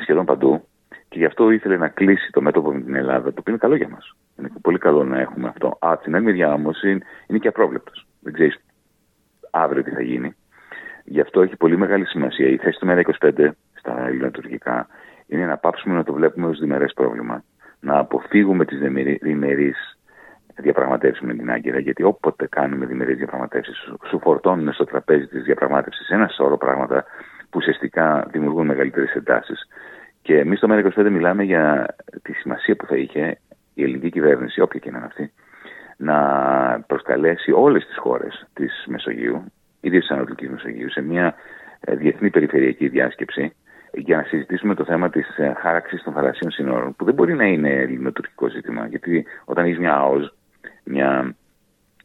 [0.00, 0.66] σχεδόν παντού
[1.08, 3.74] και γι' αυτό ήθελε να κλείσει το μέτωπο με την Ελλάδα, το οποίο είναι καλό
[3.76, 4.16] για μας.
[4.38, 5.78] Είναι πολύ καλό να έχουμε αυτό.
[5.80, 8.06] Α, την άλλη μεριά όμως είναι, είναι και απρόβλεπτος.
[8.20, 8.56] Δεν ξέρεις
[9.50, 10.34] αύριο τι θα γίνει.
[11.04, 12.48] Γι' αυτό έχει πολύ μεγάλη σημασία.
[12.48, 14.86] Η θέση του ΜΕΡΑ25 στα ελληνοτουρκικά
[15.26, 17.44] είναι να πάψουμε να το βλέπουμε ως διμερές πρόβλημα.
[17.80, 18.78] Να αποφύγουμε τις
[19.20, 19.96] διμερείς
[20.56, 23.76] διαπραγματεύσεις με την Άγκυρα, γιατί όποτε κάνουμε διμερείς διαπραγματεύσεις,
[24.08, 27.04] σου φορτώνουν στο τραπέζι της διαπραγμάτευσης ένα σώρο πράγματα
[27.50, 29.68] που ουσιαστικά δημιουργούν μεγαλύτερες εντάσεις.
[30.22, 31.86] Και εμείς στο ΜΕΡΑ25 μιλάμε για
[32.22, 33.38] τη σημασία που θα είχε
[33.74, 35.32] η ελληνική κυβέρνηση, όποια και είναι αυτή,
[35.96, 36.16] να
[36.86, 39.44] προσκαλέσει όλες τις χώρες της Μεσογείου,
[39.80, 41.34] ιδίως της Ανατολικής Μεσογείου, σε μια
[41.80, 43.54] ε, διεθνή περιφερειακή διάσκεψη
[43.96, 47.44] για να συζητήσουμε το θέμα της ε, χάραξης των θαλασσίων συνόρων, που δεν μπορεί να
[47.44, 48.86] είναι ελληνοτουρκικό ζήτημα.
[48.86, 50.34] Γιατί όταν έχεις μια ΑΟΣ,
[50.84, 51.34] μια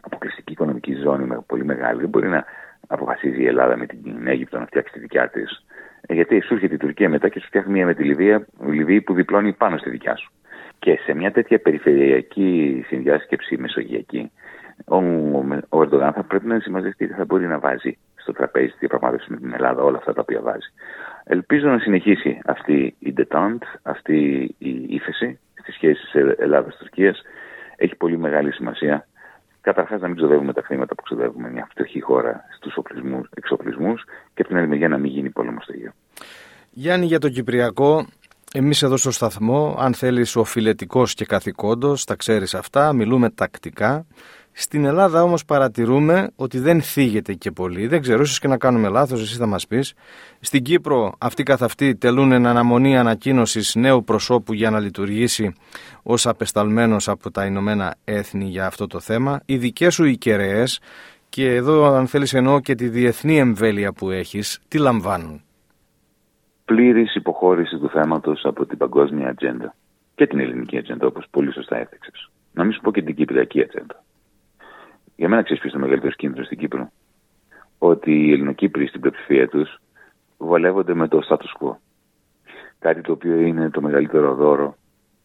[0.02, 2.46] αποκλειστική οικονομική ζώνη πολύ μεγάλη, δεν μπορεί να
[2.88, 5.66] αποφασίζει η Ελλάδα με την Αίγυπτο να φτιάξει τη δικιά της.
[6.02, 9.02] Ε, γιατί σου έρχεται η Τουρκία μετά και σου φτιάχνει μια με τη Λιβύη, Λιβύη
[9.02, 10.32] που διπλώνει πάνω στη δικιά σου.
[10.80, 14.32] Και σε μια τέτοια περιφερειακή συνδιάσκεψη μεσογειακή,
[14.86, 14.98] ο,
[15.70, 19.38] ο Ερντογάν θα πρέπει να συμμαζευτεί, θα μπορεί να βάζει στο τραπέζι τη διαπραγμάτευση με
[19.38, 20.68] την Ελλάδα όλα αυτά τα οποία βάζει.
[21.24, 24.16] Ελπίζω να συνεχίσει αυτή η detente, αυτή
[24.58, 27.16] η ύφεση στις σχέσεις Ελλάδα-Τουρκία.
[27.76, 29.08] Έχει πολύ μεγάλη σημασία.
[29.62, 32.78] Καταρχάς, να μην ξοδεύουμε τα χρήματα που ξοδεύουμε μια φτωχή χώρα στους
[33.34, 34.04] εξοπλισμούς
[34.34, 35.92] και από την άλλη μεριά να μην γίνει πόλεμο στο Αιγαίο.
[36.72, 38.06] Γιάννη, για το Κυπριακό,
[38.54, 44.06] εμείς εδώ στο σταθμό, αν θέλεις, οφειλετικό και καθηκόντος, τα ξέρεις αυτά, μιλούμε τακτικά.
[44.54, 47.88] Στην Ελλάδα όμως παρατηρούμε ότι δεν θίγεται και πολύ.
[47.88, 49.94] Δεν ξέρω, ίσως και να κάνουμε λάθος, εσύ θα μας πεις.
[50.40, 55.54] Στην Κύπρο αυτοί καθ' αυτοί τελούν εν αναμονή ανακοίνωσης νέου προσώπου για να λειτουργήσει
[56.04, 59.40] ως απεσταλμένος από τα Ηνωμένα Έθνη για αυτό το θέμα.
[59.46, 60.80] Οι δικές σου οι κεραίες,
[61.30, 65.42] και εδώ αν θέλεις εννοώ και τη διεθνή εμβέλεια που έχεις, τι λαμβάνουν;
[66.66, 69.76] Πλήρης υποχώρηση του θέματος από την παγκόσμια ατζέντα
[70.16, 72.30] και την ελληνική ατζέντα όπως πολύ σωστά έθεξες.
[72.54, 74.04] Να μην σου πω και την κυπριακή ατζέντα.
[75.16, 76.92] Για μένα ξέρεις ποιος είναι ο μεγαλύτερος κίνδυνος στην Κύπρο.
[77.78, 79.80] Ότι οι Ελληνοκύπροι στην πλειοψηφία τους
[80.38, 81.76] βολεύονται με το status quo.
[82.80, 84.76] Κάτι το οποίο είναι το μεγαλύτερο δώρο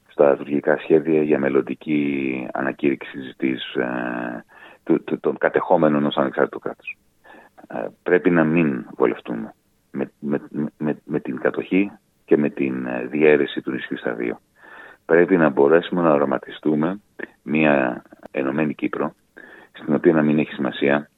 [0.09, 4.45] στα τουρκικά σχέδια για μελλοντική ανακήρυξη της, ε,
[5.21, 6.97] των κατεχόμενων ως ανεξάρτητο κράτος.
[7.69, 9.55] Ε, πρέπει να μην βολευτούμε
[9.91, 10.41] με, με,
[10.79, 11.91] με, με, την κατοχή
[12.25, 14.41] και με την ε, διαίρεση του νησιού στα δύο.
[15.05, 17.01] Πρέπει να μπορέσουμε να οραματιστούμε
[17.43, 19.15] μια ενωμένη Κύπρο
[19.77, 21.11] στην οποία να μην έχει σημασία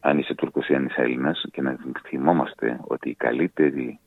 [0.00, 3.98] αν είσαι Τούρκος ή αν είσαι Έλληνας και να θυμόμαστε ότι η καλύτερη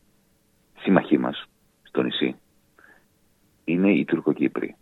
[0.80, 1.46] σύμμαχή μας
[1.84, 2.36] στο νησί
[3.64, 4.76] είναι οι Τουρκοκύπροι.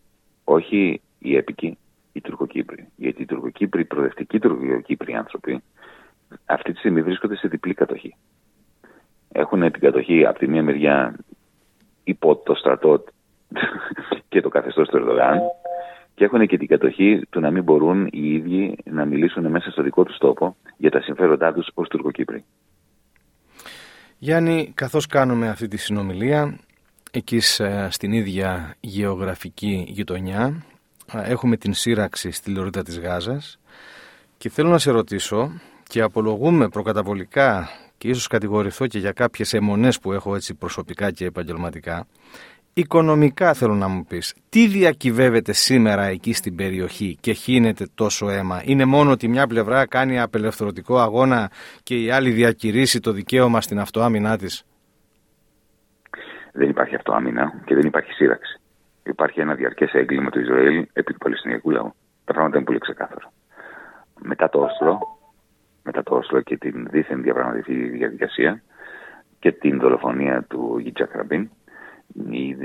[0.44, 1.78] Όχι οι έπικοι,
[2.12, 2.88] οι Τουρκοκύπροι.
[2.96, 5.64] Γιατί οι Τουρκοκύπροι, οι προοδευτικοί Τουρκοκύπροι άνθρωποι,
[6.46, 8.16] αυτή τη στιγμή βρίσκονται σε διπλή κατοχή.
[9.32, 11.16] Έχουν την κατοχή από τη μία μεριά
[12.04, 13.04] υπό το στρατό
[14.30, 15.40] και το καθεστώς του Ερδογάν
[16.16, 19.84] και έχουν και την κατοχή του να μην μπορούν οι ίδιοι να μιλήσουν μέσα στο
[19.84, 22.44] δικό τους τόπο για τα συμφέροντά τους ως Τουρκοκύπροι.
[24.18, 26.60] Γιάννη, καθώς κάνουμε αυτή τη συνομιλία,
[27.12, 27.40] εκεί
[27.90, 30.64] στην ίδια γεωγραφική γειτονιά,
[31.14, 33.60] έχουμε την σύραξη στη Λωρίδα της Γάζας
[34.38, 35.52] και θέλω να σε ρωτήσω
[35.84, 41.26] και απολογούμε προκαταβολικά και ίσως κατηγορηθώ και για κάποιες αιμονές που έχω έτσι προσωπικά και
[41.26, 42.08] επαγγελματικά
[42.78, 48.62] Οικονομικά θέλω να μου πεις, τι διακυβεύεται σήμερα εκεί στην περιοχή και χύνεται τόσο αίμα;
[48.66, 51.52] Είναι μόνο ότι μια πλευρά κάνει απελευθερωτικό αγώνα
[51.84, 54.66] και η άλλη διακηρύσει το δικαίωμα στην αυτοάμυνά της;
[56.54, 58.60] Δεν υπάρχει αυτοάμυνα και δεν υπάρχει σύραξη.
[59.04, 61.94] Υπάρχει ένα διαρκές έγκλημα του Ισραήλ επί του Παλαιστινιακού λαού.
[62.26, 63.32] Τα πράγματα είναι πολύ ξεκάθαρα.
[64.22, 65.00] Μετά το Όσλο,
[65.84, 68.62] μετά το Όσλο και την δήθεν διαπραγματευτική διαδικασία
[69.40, 71.50] και την δολοφονία του Γιτζάκ Ράμπιν,
[72.30, 72.58] οι,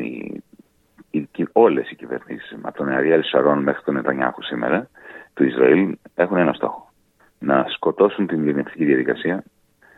[1.11, 4.89] οι, όλες οι κυβερνήσεις, από τον Αριέλ Σαρόν μέχρι τον Νετανιάχου σήμερα,
[5.35, 6.91] του Ισραήλ έχουν ένα στόχο.
[7.39, 9.45] Να σκοτώσουν την ειρηνευτική διαδικασία,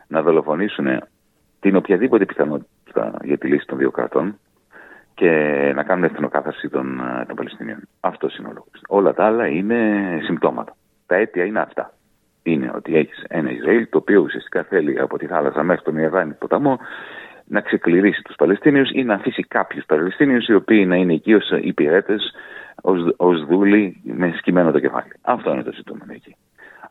[0.07, 0.87] να δολοφονήσουν
[1.59, 4.39] την οποιαδήποτε πιθανότητα για τη λύση των δύο κρατών
[5.13, 5.29] και
[5.75, 7.79] να κάνουν εθνοκάθαρση των, των Παλαιστινίων.
[7.99, 8.81] Αυτός είναι ο λόγος.
[8.87, 10.75] Όλα τα άλλα είναι συμπτώματα.
[11.05, 11.93] Τα αίτια είναι αυτά.
[12.43, 16.33] Είναι ότι έχεις ένα Ισραήλ το οποίο ουσιαστικά θέλει από τη θάλασσα μέχρι τον Ιερδάνη
[16.33, 16.79] ποταμό
[17.53, 21.49] να ξεκληρίσει τους Παλαιστίνιους ή να αφήσει κάποιους Παλαιστίνιους οι οποίοι να είναι εκεί ως
[21.61, 22.33] υπηρέτες,
[22.81, 25.11] ως, ως δούλοι με σκημένο το κεφάλι.
[25.21, 26.35] Αυτό είναι το ζητούμενο εκεί.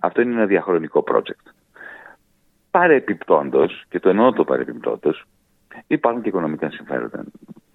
[0.01, 1.46] Αυτό είναι ένα διαχρονικό project.
[2.70, 5.25] Παρεπιπτόντως, και το εννοώ το παρεπιπτόντως,
[5.87, 7.25] υπάρχουν και οικονομικά συμφέροντα.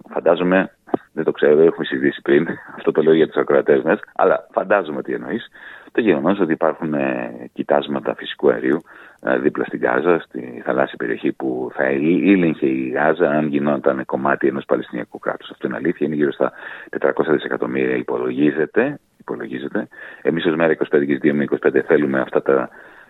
[0.08, 0.76] Φαντάζομαι,
[1.12, 5.02] δεν το ξέρω, έχουμε συζητήσει πριν, αυτό το λέω για τους ακροατές μας, αλλά φαντάζομαι
[5.02, 5.48] τι εννοείς,
[5.92, 11.32] το γεγονός ότι υπάρχουν ε, κοιτάσματα φυσικού αερίου ε, δίπλα στην Γάζα, στη θαλάσσια περιοχή
[11.32, 15.50] που θα ήλεγχε η Γάζα αν γινόταν κομμάτι ενός Παλαιστινιακού κράτους.
[15.50, 16.52] Αυτό είναι αλήθεια, είναι γύρω στα
[17.00, 18.98] 400 δισεκατομμύρια υπολογίζεται.
[19.18, 19.88] υπολογίζεται.
[20.22, 22.68] Εμείς ως μέρα 25 και 2 με 25 θέλουμε αυτά τα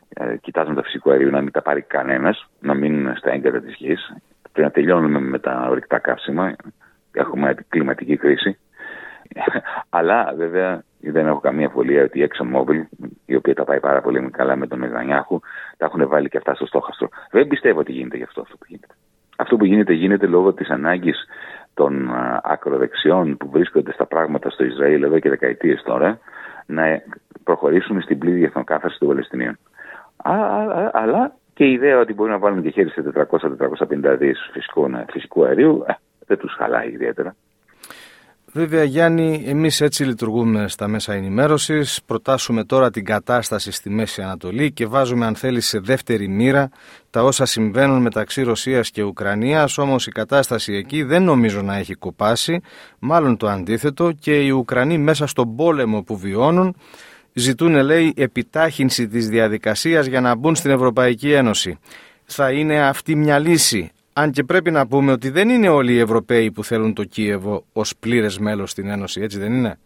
[0.09, 4.13] ε, κοιτάσματα φυσικού αερίου να μην τα πάρει κανένας, να μείνουν στα έγκατα της γης.
[4.53, 6.57] Πρέπει να τελειώνουμε με τα ορυκτά καύσιμα.
[7.13, 8.59] Έχουμε κλιματική κρίση.
[9.99, 14.31] Αλλά βέβαια δεν έχω καμία αφολία ότι η ExxonMobil, η οποία τα πάει πάρα πολύ
[14.31, 15.41] καλά με τον Νετανιάχου,
[15.77, 17.09] τα έχουν βάλει και αυτά στο στόχαστρο.
[17.31, 18.95] Δεν πιστεύω ότι γίνεται γι' αυτό αυτό που γίνεται.
[19.37, 21.27] Αυτό που γίνεται γίνεται λόγω της ανάγκης
[21.75, 22.11] των
[22.43, 26.19] ακροδεξιών που βρίσκονται στα πράγματα στο Ισραήλ εδώ και δεκαετίες τώρα
[26.67, 27.03] να
[27.45, 29.59] προχωρήσουν στην πλήρη εθνοκάθαρση των Παλαιστινίων.
[30.93, 34.51] Αλλά και η ιδέα ότι μπορεί να βάλουν και χέρι σε 400-450 δις
[35.11, 35.93] φυσικού αερίου ε,
[36.27, 37.35] δεν τους χαλάει ιδιαίτερα.
[38.53, 44.73] Βέβαια Γιάννη, εμείς έτσι λειτουργούμε στα μέσα ενημέρωσης, προτάσουμε τώρα την κατάσταση στη Μέση Ανατολή
[44.73, 46.71] και βάζουμε αν θέλεις σε δεύτερη μοίρα
[47.11, 51.95] τα όσα συμβαίνουν μεταξύ Ρωσίας και Ουκρανίας, όμως η κατάσταση εκεί δεν νομίζω να έχει
[51.95, 52.61] κοπάσει,
[52.99, 56.77] μάλλον το αντίθετο και οι Ουκρανοί μέσα στον πόλεμο που βιώνουν
[57.33, 61.79] ζητούν λέει επιτάχυνση της διαδικασίας για να μπουν στην Ευρωπαϊκή Ένωση.
[62.25, 65.99] Θα είναι αυτή μια λύση αν και πρέπει να πούμε ότι δεν είναι όλοι οι
[65.99, 69.79] Ευρωπαίοι που θέλουν το Κίεβο ως πλήρες μέλος στην Ένωση, έτσι δεν είναι;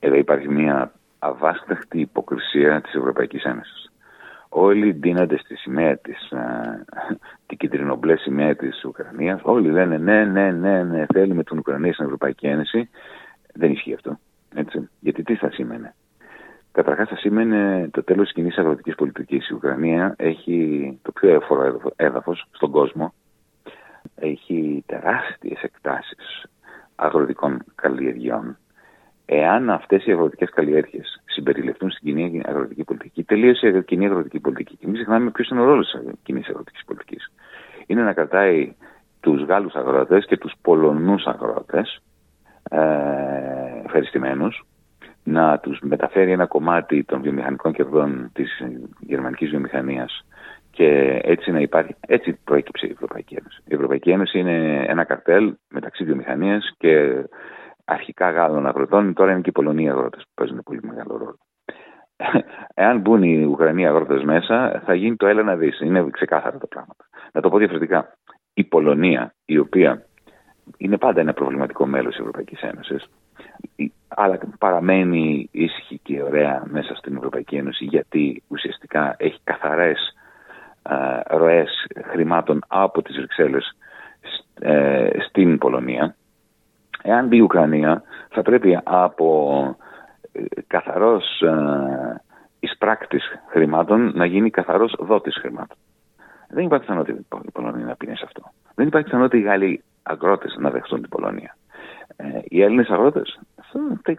[0.00, 3.90] Εδώ υπάρχει μια αβάσταχτη υποκρισία της Ευρωπαϊκής Ένωσης.
[4.48, 6.32] Όλοι ντύνονται στη σημαία της,
[7.46, 9.40] την κεντρινομπλέ σημαία της Ουκρανίας.
[9.42, 12.88] Όλοι λένε ναι, ναι, ναι, ναι, θέλουμε την Ουκρανία στην Ευρωπαϊκή Ένωση.
[13.54, 14.18] Δεν ισχύει αυτό.
[14.54, 14.88] Έτσι.
[15.00, 15.94] Γιατί τι θα σήμαινε;
[16.76, 19.48] Καταρχάς, θα σήμαινε το τέλος της κοινής αγροτικής πολιτικής.
[19.48, 23.14] Η Ουκρανία έχει το πιο έφορο έδαφος στον κόσμο.
[24.14, 26.46] Έχει τεράστιες εκτάσεις
[26.94, 28.56] αγροτικών καλλιεργειών.
[29.26, 34.76] Εάν αυτές οι αγροτικές καλλιέργειες συμπεριληφθούν στην κοινή αγροτική πολιτική, τελείωσε η κοινή αγροτική πολιτική.
[34.76, 37.32] Και μην ξεχνάμε ποιος είναι ο ρόλος της κοινής αγροτικής πολιτικής.
[37.86, 38.74] Είναι να κρατάει
[39.20, 42.00] τους Γάλλους αγρότες και τους Πολωνούς αγρότες
[42.70, 42.80] ε,
[43.84, 44.64] ευχαριστημένους
[45.26, 48.62] να τους μεταφέρει ένα κομμάτι των βιομηχανικών κερδών της
[49.00, 50.24] γερμανικής βιομηχανίας
[50.70, 53.62] και έτσι να υπάρχει, έτσι προέκυψε η Ευρωπαϊκή Ένωση.
[53.64, 57.24] Η Ευρωπαϊκή Ένωση είναι ένα καρτέλ μεταξύ βιομηχανίας και
[57.84, 61.38] αρχικά Γάλλων αγροτών, τώρα είναι και οι Πολωνοί αγρότες που παίζουν πολύ μεγάλο ρόλο.
[62.74, 65.80] Εάν μπουν οι Ουκρανοί αγρότες μέσα, θα γίνει το έλα δεις.
[65.80, 67.08] Είναι ξεκάθαρα τα πράγματα.
[67.32, 68.16] Να το πω διαφορετικά.
[68.54, 70.06] Η Πολωνία, η οποία
[70.76, 73.08] είναι πάντα ένα προβληματικό μέλος της Ευρωπαϊκής Ένωσης,
[74.08, 80.16] αλλά παραμένει ήσυχη και ωραία μέσα στην Ευρωπαϊκή Ένωση γιατί ουσιαστικά έχει καθαρές
[80.82, 83.76] ε, ροές χρημάτων από τις Βρυξέλλες
[84.60, 86.16] ε, στην Πολωνία.
[87.02, 89.76] Εάν μπει η Ουκρανία θα πρέπει από
[90.32, 92.22] ε, καθαρός ε,
[92.60, 95.76] εισπράκτης χρημάτων να γίνει καθαρός δότης χρημάτων.
[96.48, 98.42] Δεν υπάρχει πιθανότητα η Πολωνία να πει σε αυτό.
[98.74, 101.56] Δεν υπάρχει πιθανότητα οι Γάλλοι αγρότες να δεχτούν την Πολωνία.
[102.16, 103.40] Ε, οι Έλληνες αγρότες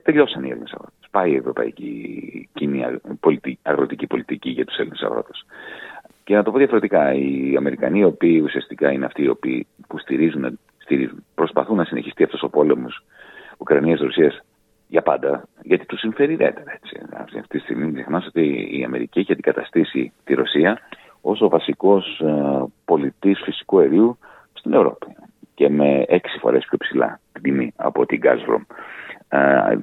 [0.04, 1.08] τελειώσαν οι Έλληνες αγρότες.
[1.12, 2.86] Πάει η ευρωπαϊκή κοινή
[3.62, 5.46] αγροτική πολιτική για τους Έλληνες αγρότες.
[6.24, 10.00] Και να το πω διαφορετικά, οι Αμερικανοί, οι οποίοι ουσιαστικά είναι αυτοί οι οποίοι που
[10.00, 13.04] στηρίζουν, στηρίζουν προσπαθούν να συνεχιστεί αυτός ο πόλεμος
[13.58, 14.34] Ουκρανία-Ρωσία
[14.88, 16.80] για πάντα, γιατί τους συμφέρει ιδιαίτερα.
[17.14, 20.80] Αυτή τη στιγμή μην ξεχνάς ότι η Αμερική έχει αντικαταστήσει τη Ρωσία
[21.22, 24.18] ως ο βασικός ε, πολιτής φυσικού αερίου
[24.54, 25.16] στην Ευρώπη
[25.56, 28.62] και με έξι φορές πιο ψηλά την τιμή από την Gazprom.
[29.30, 29.78] Ε,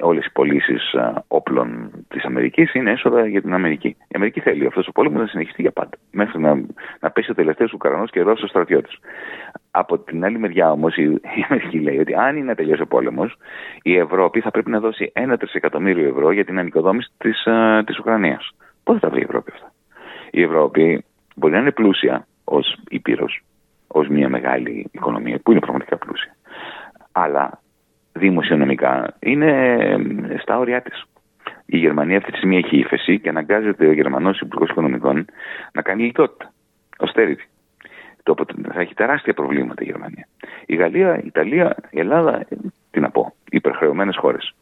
[0.00, 3.88] όλες οι πωλήσεις ε, όπλων της Αμερικής είναι έσοδα για την Αμερική.
[3.88, 5.96] Η Αμερική θέλει αυτός ο πόλεμος να συνεχιστεί για πάντα.
[6.10, 6.60] Μέχρι να,
[7.00, 8.98] να πέσει ο τελευταίος Ουκρανός και Ρώσος στρατιώτης.
[9.70, 12.86] Από την άλλη μεριά όμως η, η Αμερική λέει ότι αν είναι να τελειώσει ο
[12.86, 13.36] πόλεμος
[13.82, 17.98] η Ευρώπη θα πρέπει να δώσει ένα τρισεκατομμύριο ευρώ για την ανοικοδόμηση της, uh, της
[17.98, 18.50] Ουκρανίας.
[18.82, 19.72] Πώς θα τα βρει η Ευρώπη αυτά;
[20.30, 21.04] Η Ευρώπη
[21.36, 23.40] μπορεί να είναι πλούσια ως Ήπειρος
[23.86, 26.36] ως μια μεγάλη οικονομία που είναι πραγματικά πλούσια.
[27.12, 27.60] Αλλά
[28.18, 31.04] δημοσιονομικά είναι στα όρια της.
[31.66, 35.24] Η Γερμανία αυτή τη στιγμή έχει ύφεση και αναγκάζεται ο Γερμανός Υπουργός Οικονομικών
[35.72, 36.52] να κάνει λιτότητα.
[36.98, 37.46] Austerity.
[38.22, 38.34] Το,
[38.72, 40.28] θα έχει τεράστια προβλήματα η Γερμανία.
[40.66, 42.46] Η Γαλλία, η Ιταλία, η Ελλάδα,
[42.90, 44.54] τι να πω, υπερχρεωμένες χώρες.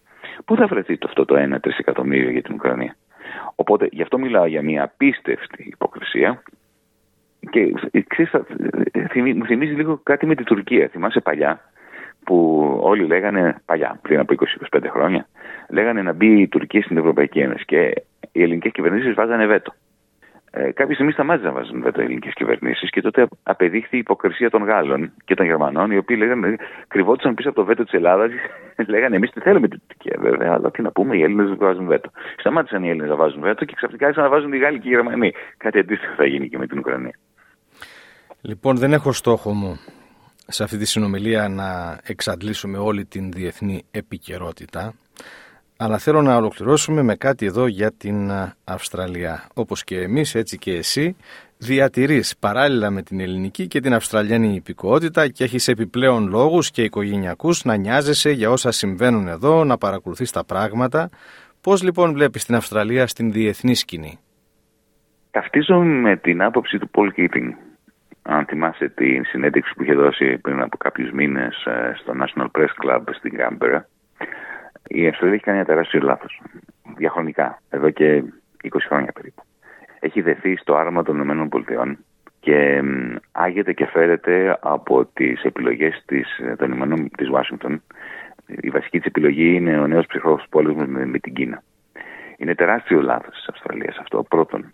[0.44, 2.96] Πού θα βρεθεί το αυτό το 1 τρισεκατομμύριο για την Ουκρανία;
[3.54, 6.42] Οπότε γι' αυτό μιλάω για μια απίστευτη υποκρισία
[7.50, 7.72] και
[8.06, 8.32] ξέρεις,
[9.34, 10.88] μου θυμίζει λίγο κάτι με την Τουρκία.
[10.88, 11.60] Θυμάσαι παλιά
[12.24, 14.34] που όλοι λέγανε, παλιά, πριν από
[14.70, 15.28] 20-25 χρόνια,
[15.68, 17.92] λέγανε να μπει η Τουρκία στην Ευρωπαϊκή Ένωση και
[18.32, 19.74] οι ελληνικές κυβερνήσεις βάζανε βέτο.
[20.56, 24.50] Ε, κάποια στιγμή σταμάτησαν να βάζουν βέτο οι ελληνικές κυβερνήσεις και τότε απεδείχθη η υποκρισία
[24.50, 26.56] των Γάλλων και των Γερμανών, οι οποίοι λέγανε,
[26.88, 28.30] κρυβόντουσαν πίσω από το βέτο της Ελλάδας
[28.76, 31.86] και λέγανε Εμείς τι θέλουμε την Τουρκία, βέβαια, αλλά τι να πούμε, οι Έλληνες βάζουν
[31.86, 32.10] βέτο.
[32.38, 34.90] Σταμάτησαν οι Έλληνες να βάζουν βέτο και ξαφνικά άρχισαν να βάζουν οι Γάλλοι και οι
[34.90, 35.32] Γερμανοί.
[35.56, 37.18] Κάτι αντίστοιχο θα γίνει και με την Ουκρανία.
[38.40, 39.80] Λοιπόν, δεν έχω στόχο μου
[40.46, 44.94] σε αυτή τη συνομιλία να εξαντλήσουμε όλη την διεθνή επικαιρότητα,
[45.76, 48.30] αλλά θέλω να ολοκληρώσουμε με κάτι εδώ για την
[48.64, 49.48] Αυστραλία.
[49.54, 51.16] Όπως και εμείς, έτσι και εσύ,
[51.58, 57.64] Διατηρείς παράλληλα με την ελληνική και την αυστραλιανή υπηκότητα και έχεις επιπλέον λόγους και οικογενειακούς
[57.64, 61.08] να νοιάζεσαι για όσα συμβαίνουν εδώ, να παρακολουθείς τα πράγματα.
[61.60, 64.18] Πώς λοιπόν βλέπεις την Αυστραλία στην διεθνή σκηνή;
[65.30, 67.63] Ταυτίζομαι με την άποψη του Paul Keating.
[68.26, 72.84] Αν θυμάσαι την συνέντευξη που είχε δώσει πριν από κάποιους μήνες ε, στο National Press
[72.84, 73.88] Club στην Κάμπερα,
[74.88, 76.40] η Αυστραλία έχει κάνει ένα τεράστιο λάθος.
[76.96, 78.24] Διαχρονικά, εδώ και
[78.62, 79.42] 20 χρόνια περίπου.
[80.00, 81.96] Έχει δεθεί στο άρμα των ΗΠΑ
[82.40, 82.82] και
[83.32, 87.82] άγεται και φέρεται από τις επιλογές της, των ΗΠΑ της Ουάσιγκτον.
[88.46, 91.62] Η βασική της επιλογή είναι ο νέος ψυχρός πόλεμος με, με την Κίνα.
[92.36, 94.22] Είναι τεράστιο λάθος της Αυστραλίας αυτό.
[94.22, 94.72] Πρώτον,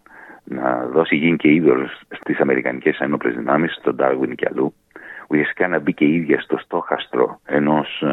[0.51, 4.75] να δώσει γίνει και είδωλο στις Αμερικανικές Ένοπλε Δυνάμεις, στον Ντάρβιν και αλλού,
[5.29, 8.05] ουσιαστικά να μπει και η ίδια στο στόχαστρο ενός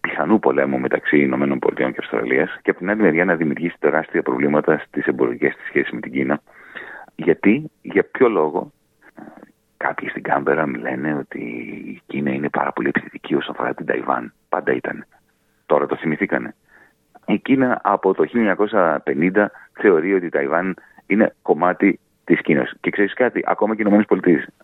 [0.00, 4.22] πιθανού πολέμου μεταξύ Ηνωμένων Πολιτειών και Αυστραλίας και από την άλλη μεριά να δημιουργήσει τεράστια
[4.22, 6.40] προβλήματα στις εμπορικές της σχέσεις με την Κίνα.
[7.14, 8.72] Γιατί, για ποιο λόγο,
[9.76, 11.40] κάποιοι στην Κάμπερα λένε ότι
[11.86, 14.32] η Κίνα είναι πάρα πολύ επιθετική όσον αφορά την Ταϊβάν.
[14.48, 15.06] Πάντα ήταν.
[15.66, 16.54] Τώρα το θυμηθήκανε.
[17.26, 18.24] Η Κίνα από το
[19.04, 20.74] 1950 θεωρεί ότι η Ταϊβάν
[21.10, 22.68] είναι κομμάτι της Κίνα.
[22.80, 24.16] Και ξέρεις κάτι, ακόμα και οι ΗΠΑ.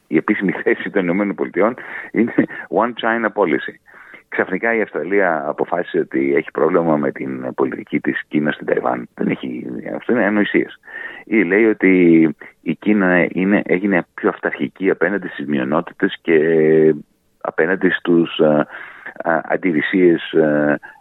[0.07, 1.75] Η επίσημη θέση των ΗΠΑ
[2.13, 2.35] είναι
[2.69, 3.75] One China Policy.
[4.29, 9.09] Ξαφνικά η Αυστραλία αποφάσισε ότι έχει πρόβλημα με την πολιτική της Κίνας στην Ταϊβάν.
[9.15, 10.81] Δεν έχει, αυτό είναι ανοησίες.
[11.25, 12.21] Ή λέει ότι
[12.63, 16.39] η Κίνα είναι, έγινε πιο αυταρχική απέναντι στις μειονότητες και
[17.41, 18.41] απέναντι στους
[19.43, 20.35] αντιρρησίες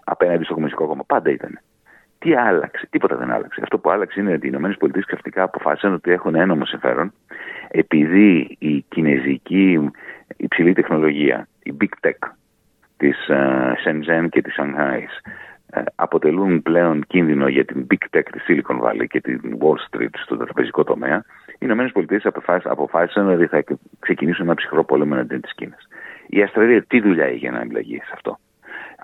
[0.03, 1.03] απέναντι στο Κομμουνιστικό Κόμμα.
[1.07, 1.59] Πάντα ήταν.
[2.25, 3.59] Τι άλλαξε, τίποτα δεν άλλαξε.
[3.63, 7.13] Αυτό που άλλαξε είναι ότι οι ΗΠΑ ξαφνικά αποφάσισαν ότι έχουν ένομο συμφέρον
[7.67, 9.91] επειδή η κινέζικη
[10.37, 12.29] υψηλή τεχνολογία, η big tech
[12.97, 13.17] της
[13.85, 15.01] Shenzhen και της Shanghai
[15.95, 20.37] αποτελούν πλέον κίνδυνο για την big tech της Silicon Valley και την Wall Street στο
[20.37, 21.23] τραπεζικό τομέα,
[21.59, 23.63] οι ΗΠΑ αποφάσισαν ότι θα
[23.99, 25.87] ξεκινήσουν ένα ψυχρό πόλεμο εναντίον της Κίνας.
[26.27, 28.39] Η Αυστραλία τι δουλειά είχε να εμπλαγεί σε αυτό;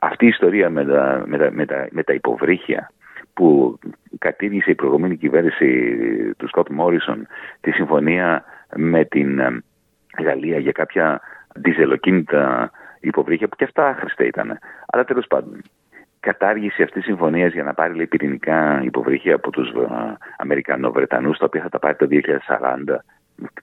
[0.01, 2.91] Αυτή η ιστορία με τα, με τα, με τα, με τα υποβρύχια
[3.33, 3.79] που
[4.17, 5.93] κατήργησε η προηγούμενη κυβέρνηση
[6.37, 7.27] του Σκοτ Μόρισον
[7.61, 8.43] τη συμφωνία
[8.75, 9.63] με την ε,
[10.23, 11.21] Γαλλία για κάποια
[11.55, 14.59] διζελοκίνητα υποβρύχια που και αυτά άχρηστα ήταν.
[14.85, 15.61] Αλλά τέλος πάντων,
[16.19, 21.45] κατάργηση αυτή τη συμφωνία για να πάρει λέει, πυρηνικά υποβρύχια από τους ε, Αμερικανοβρετανούς, τα
[21.45, 22.95] οποία θα τα πάρει το 2040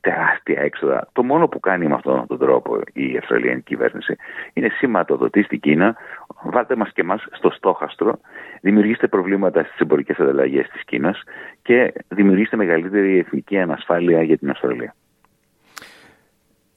[0.01, 1.09] τεράστια έξοδα.
[1.13, 4.17] Το μόνο που κάνει με αυτόν τον τρόπο η Αυστραλιανή κυβέρνηση
[4.53, 5.97] είναι σηματοδοτή στην Κίνα.
[6.43, 8.19] Βάλτε μας και εμά στο στόχαστρο,
[8.61, 11.23] δημιουργήστε προβλήματα στις εμπορικές ανταλλαγές της Κίνας
[11.63, 14.95] και δημιουργήστε μεγαλύτερη εθνική ανασφάλεια για την Αυστραλία.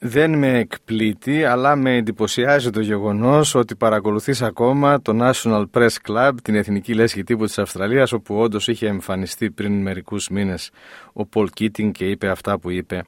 [0.03, 6.31] Δεν με εκπλήττει, αλλά με εντυπωσιάζει το γεγονός ότι παρακολουθείς ακόμα το National Press Club,
[6.43, 10.71] την εθνική λέσχη τύπου της Αυστραλίας, όπου όντως είχε εμφανιστεί πριν μερικούς μήνες
[11.13, 13.03] ο Πολ Κίτινγκ και είπε αυτά που είπε.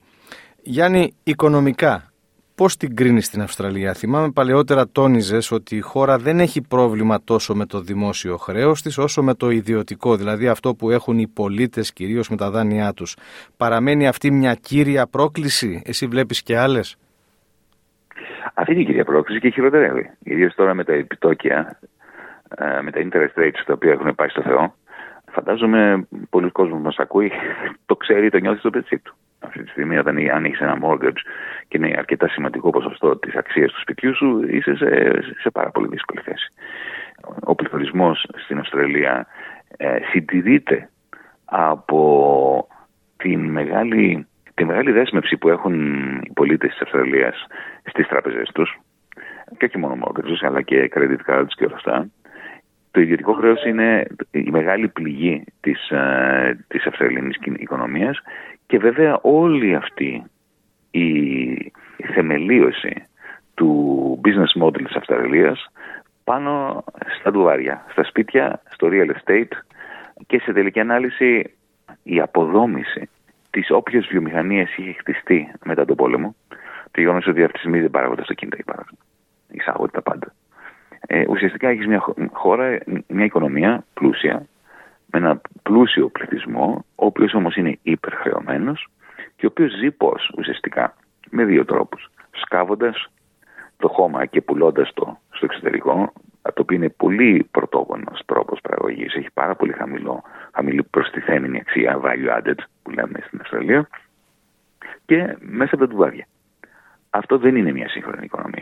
[0.61, 2.12] Γιάννη, οικονομικά,
[2.55, 7.55] Πώς την κρίνεις στην Αυστραλία, Θυμάμαι παλαιότερα τόνιζες ότι η χώρα δεν έχει πρόβλημα τόσο
[7.55, 11.93] με το δημόσιο χρέος της, όσο με το ιδιωτικό, δηλαδή αυτό που έχουν οι πολίτες
[11.93, 13.15] κυρίως με τα δάνειά τους.
[13.57, 16.97] Παραμένει αυτή μια κύρια πρόκληση, εσύ βλέπεις και άλλες;
[18.53, 20.09] Αυτή είναι η κύρια πρόκληση και χειροτερεύει.
[20.23, 21.79] Ιδίως τώρα με τα επιτόκια,
[22.57, 24.75] ε, με τα interest rates τα οποία έχουν πάει στο Θεό.
[25.31, 27.31] Φαντάζομαι πολλοί κόσμοι που μας ακούει
[27.85, 29.22] το ξέρει, το νιώθει στο πετσί του αυτή
[29.63, 31.21] τη στιγμή, όταν αν έχεις ένα mortgage
[31.67, 35.87] και είναι αρκετά σημαντικό ποσοστό της αξίας του σπιτιού σου, είσαι σε, σε πάρα πολύ
[35.87, 36.47] δύσκολη θέση.
[37.43, 39.27] Ο πληθωρισμός στην Αυστραλία
[39.77, 40.89] ε, συντηρείται
[41.45, 42.67] από
[43.17, 45.75] την μεγάλη, τη μεγάλη δέσμευση που έχουν
[46.23, 47.47] οι πολίτες της Αυστραλίας
[47.83, 48.79] στις τράπεζες τους,
[49.57, 52.07] και όχι μόνο mortgages, αλλά και credit cards και όλα αυτά.
[52.93, 58.21] Το ιδιωτικό χρέος είναι η μεγάλη πληγή της, ε, της αυστραλιανής οικονομίας
[58.65, 60.23] και βέβαια όλη αυτή
[60.91, 61.71] η
[62.13, 62.93] θεμελίωση
[63.53, 65.71] του business model της Αυστραλίας
[66.23, 66.83] πάνω
[67.19, 69.57] στα ντουβάρια, στα σπίτια, στο real estate
[70.27, 71.53] και σε τελική ανάλυση
[72.03, 73.09] η αποδόμηση
[73.49, 76.35] της όποιας βιομηχανίας είχε χτιστεί μετά τον πόλεμο
[76.91, 78.99] το γεγονός ότι αυτή τη στιγμή δεν παράγονται αυτοκίνητα, για παράδειγμα.
[79.51, 80.33] Εισάγονται τα πάντα.
[81.07, 84.45] Ε, ουσιαστικά έχεις μια χώρα, μια οικονομία πλούσια,
[85.05, 88.87] με ένα πλούσιο πληθυσμό, ο οποίος όμως είναι υπερχρεωμένος
[89.35, 90.95] και ο οποίος ζει πώς ουσιαστικά
[91.29, 92.09] με δύο τρόπους.
[92.31, 93.07] Σκάβοντας
[93.77, 99.29] το χώμα και πουλώντας το στο εξωτερικό, το οποίο είναι πολύ πρωτόγονος τρόπος παραγωγής, έχει
[99.33, 103.87] πάρα πολύ χαμηλό, χαμηλή προστιθέμενη αξία, value added, που λέμε στην Αυστραλία,
[105.05, 106.27] και μέσα από τα τουβάρια.
[107.09, 108.52] Αυτό δεν είναι μια σύγχρονη οικονομία.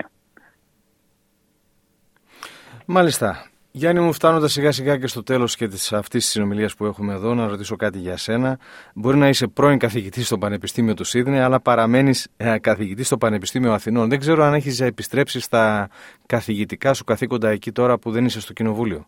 [2.93, 3.45] Μάλιστα.
[3.71, 7.13] Γιάννη μου, φτάνοντας σιγά σιγά και στο τέλος και της αυτής της συνομιλίας που έχουμε
[7.13, 8.59] εδώ, να ρωτήσω κάτι για σένα.
[8.93, 13.73] Μπορεί να είσαι πρώην καθηγητής στο Πανεπιστήμιο του Σίδνεϊ, αλλά παραμένεις ε, καθηγητής στο Πανεπιστήμιο
[13.73, 14.09] Αθηνών.
[14.09, 15.89] Δεν ξέρω αν έχεις επιστρέψει στα
[16.25, 19.07] καθηγητικά σου καθήκοντα εκεί τώρα που δεν είσαι στο Κοινοβούλιο.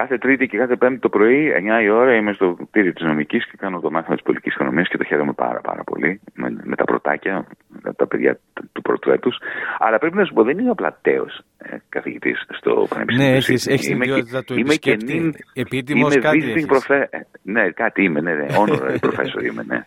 [0.00, 3.44] Κάθε Τρίτη και κάθε Πέμπτη το πρωί, 9 η ώρα, είμαι στο κτίριο της νομικής
[3.50, 6.76] και κάνω το μάθημα της πολιτικής οικονομίας και το χαίρομαι πάρα, πάρα πολύ με, με
[6.76, 7.46] τα πρωτάκια,
[7.82, 8.38] με τα παιδιά
[8.72, 9.36] του πρώτου έτους.
[9.78, 13.30] Αλλά πρέπει να σου πω, δεν είμαι απλά τέος ε, καθηγητής στο Πανεπιστήμιο.
[13.30, 15.34] Ναι, έχει έχεις την ποιότητα του επισκέπτη.
[15.52, 16.38] Επίτιμος κάτι.
[16.38, 16.66] Έχεις.
[16.66, 17.08] Προφέ...
[17.42, 18.46] Ναι, κάτι είμαι, ναι, ναι.
[18.58, 19.84] Honor professor είμαι, ναι.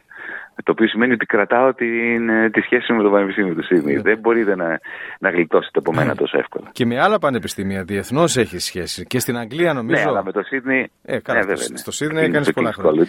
[0.63, 3.95] Το οποίο σημαίνει ότι κρατάω την, ε, τη σχέση με το Πανεπιστήμιο του Σίδνεϊ.
[3.95, 4.01] Ναι.
[4.01, 4.79] Δεν μπορείτε να,
[5.19, 6.15] να γλιτώσετε από μένα ναι.
[6.15, 6.69] τόσο εύκολα.
[6.71, 9.05] Και με άλλα πανεπιστήμια διεθνώς έχεις σχέση.
[9.05, 10.03] Και στην Αγγλία νομίζω.
[10.03, 10.91] Ναι, αλλά με το Σίδνεϊ.
[11.03, 13.05] Ε, καλά, ναι, στο, στο Σίδνεϊ έκανες πολλά χρόνια.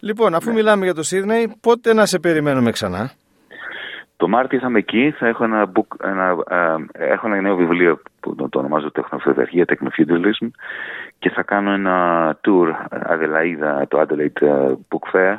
[0.00, 0.54] Λοιπόν, αφού ναι.
[0.54, 3.10] μιλάμε για το Σίδνεϊ, πότε να σε περιμένουμε ξανά;
[4.16, 6.36] Το Μάρτιο θα είμαι εκεί, θα έχω ένα, book, ένα,
[6.92, 10.48] έχω ένα νέο βιβλίο που το, το ονομάζω Τεχνοφεουδαρχία, Technofeudalism
[11.18, 14.48] και θα κάνω ένα tour Αδελαίδα, το Adelaide
[14.88, 15.36] Book Fair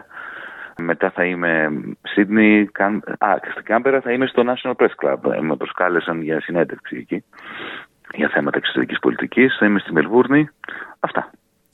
[0.78, 1.69] μετά θα είμαι
[2.01, 2.69] Σίδνη,
[3.17, 5.41] α, στην Κάμπερα θα είμαι στο National Press Club.
[5.41, 7.24] Με προσκάλεσαν για συνέντευξη εκεί
[8.13, 9.57] για θέματα εξωτερικής πολιτικής.
[9.59, 10.49] Θα είμαι στη Μελβούρνη.
[10.99, 11.32] Αυτά.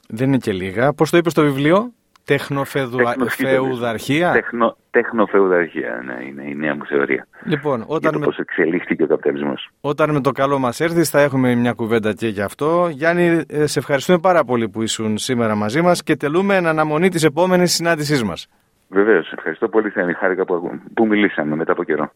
[0.08, 0.94] Δεν είναι και λίγα.
[0.94, 1.92] Πώς το είπες στο βιβλίο;
[2.28, 4.32] Τεχνοφεουδαρχία.
[4.32, 7.28] Τεχνο, τεχνοφεουδαρχία, ναι, είναι η νέα μου θεωρία.
[7.44, 8.26] Λοιπόν, όταν για το με...
[8.26, 9.70] πώς εξελίχθηκε ο καπιταλισμός.
[9.82, 12.88] Όταν με το καλό μας έρθεις θα έχουμε μια κουβέντα και γι' αυτό.
[12.92, 17.10] Γιάννη, ε, σε ευχαριστούμε πάρα πολύ που ήσουν σήμερα μαζί μας και τελούμε εν αναμονή
[17.10, 18.48] της επόμενης συνάντησής μας.
[18.90, 19.90] Βεβαίως, ευχαριστώ πολύ.
[19.90, 22.12] Θα χάρηκα που, που μιλήσαμε μετά από καιρό.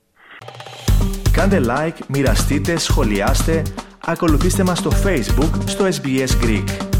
[1.31, 3.61] Κάντε like, μοιραστείτε, σχολιάστε,
[4.05, 6.90] ακολουθήστε μας στο Facebook στο SBS Greek.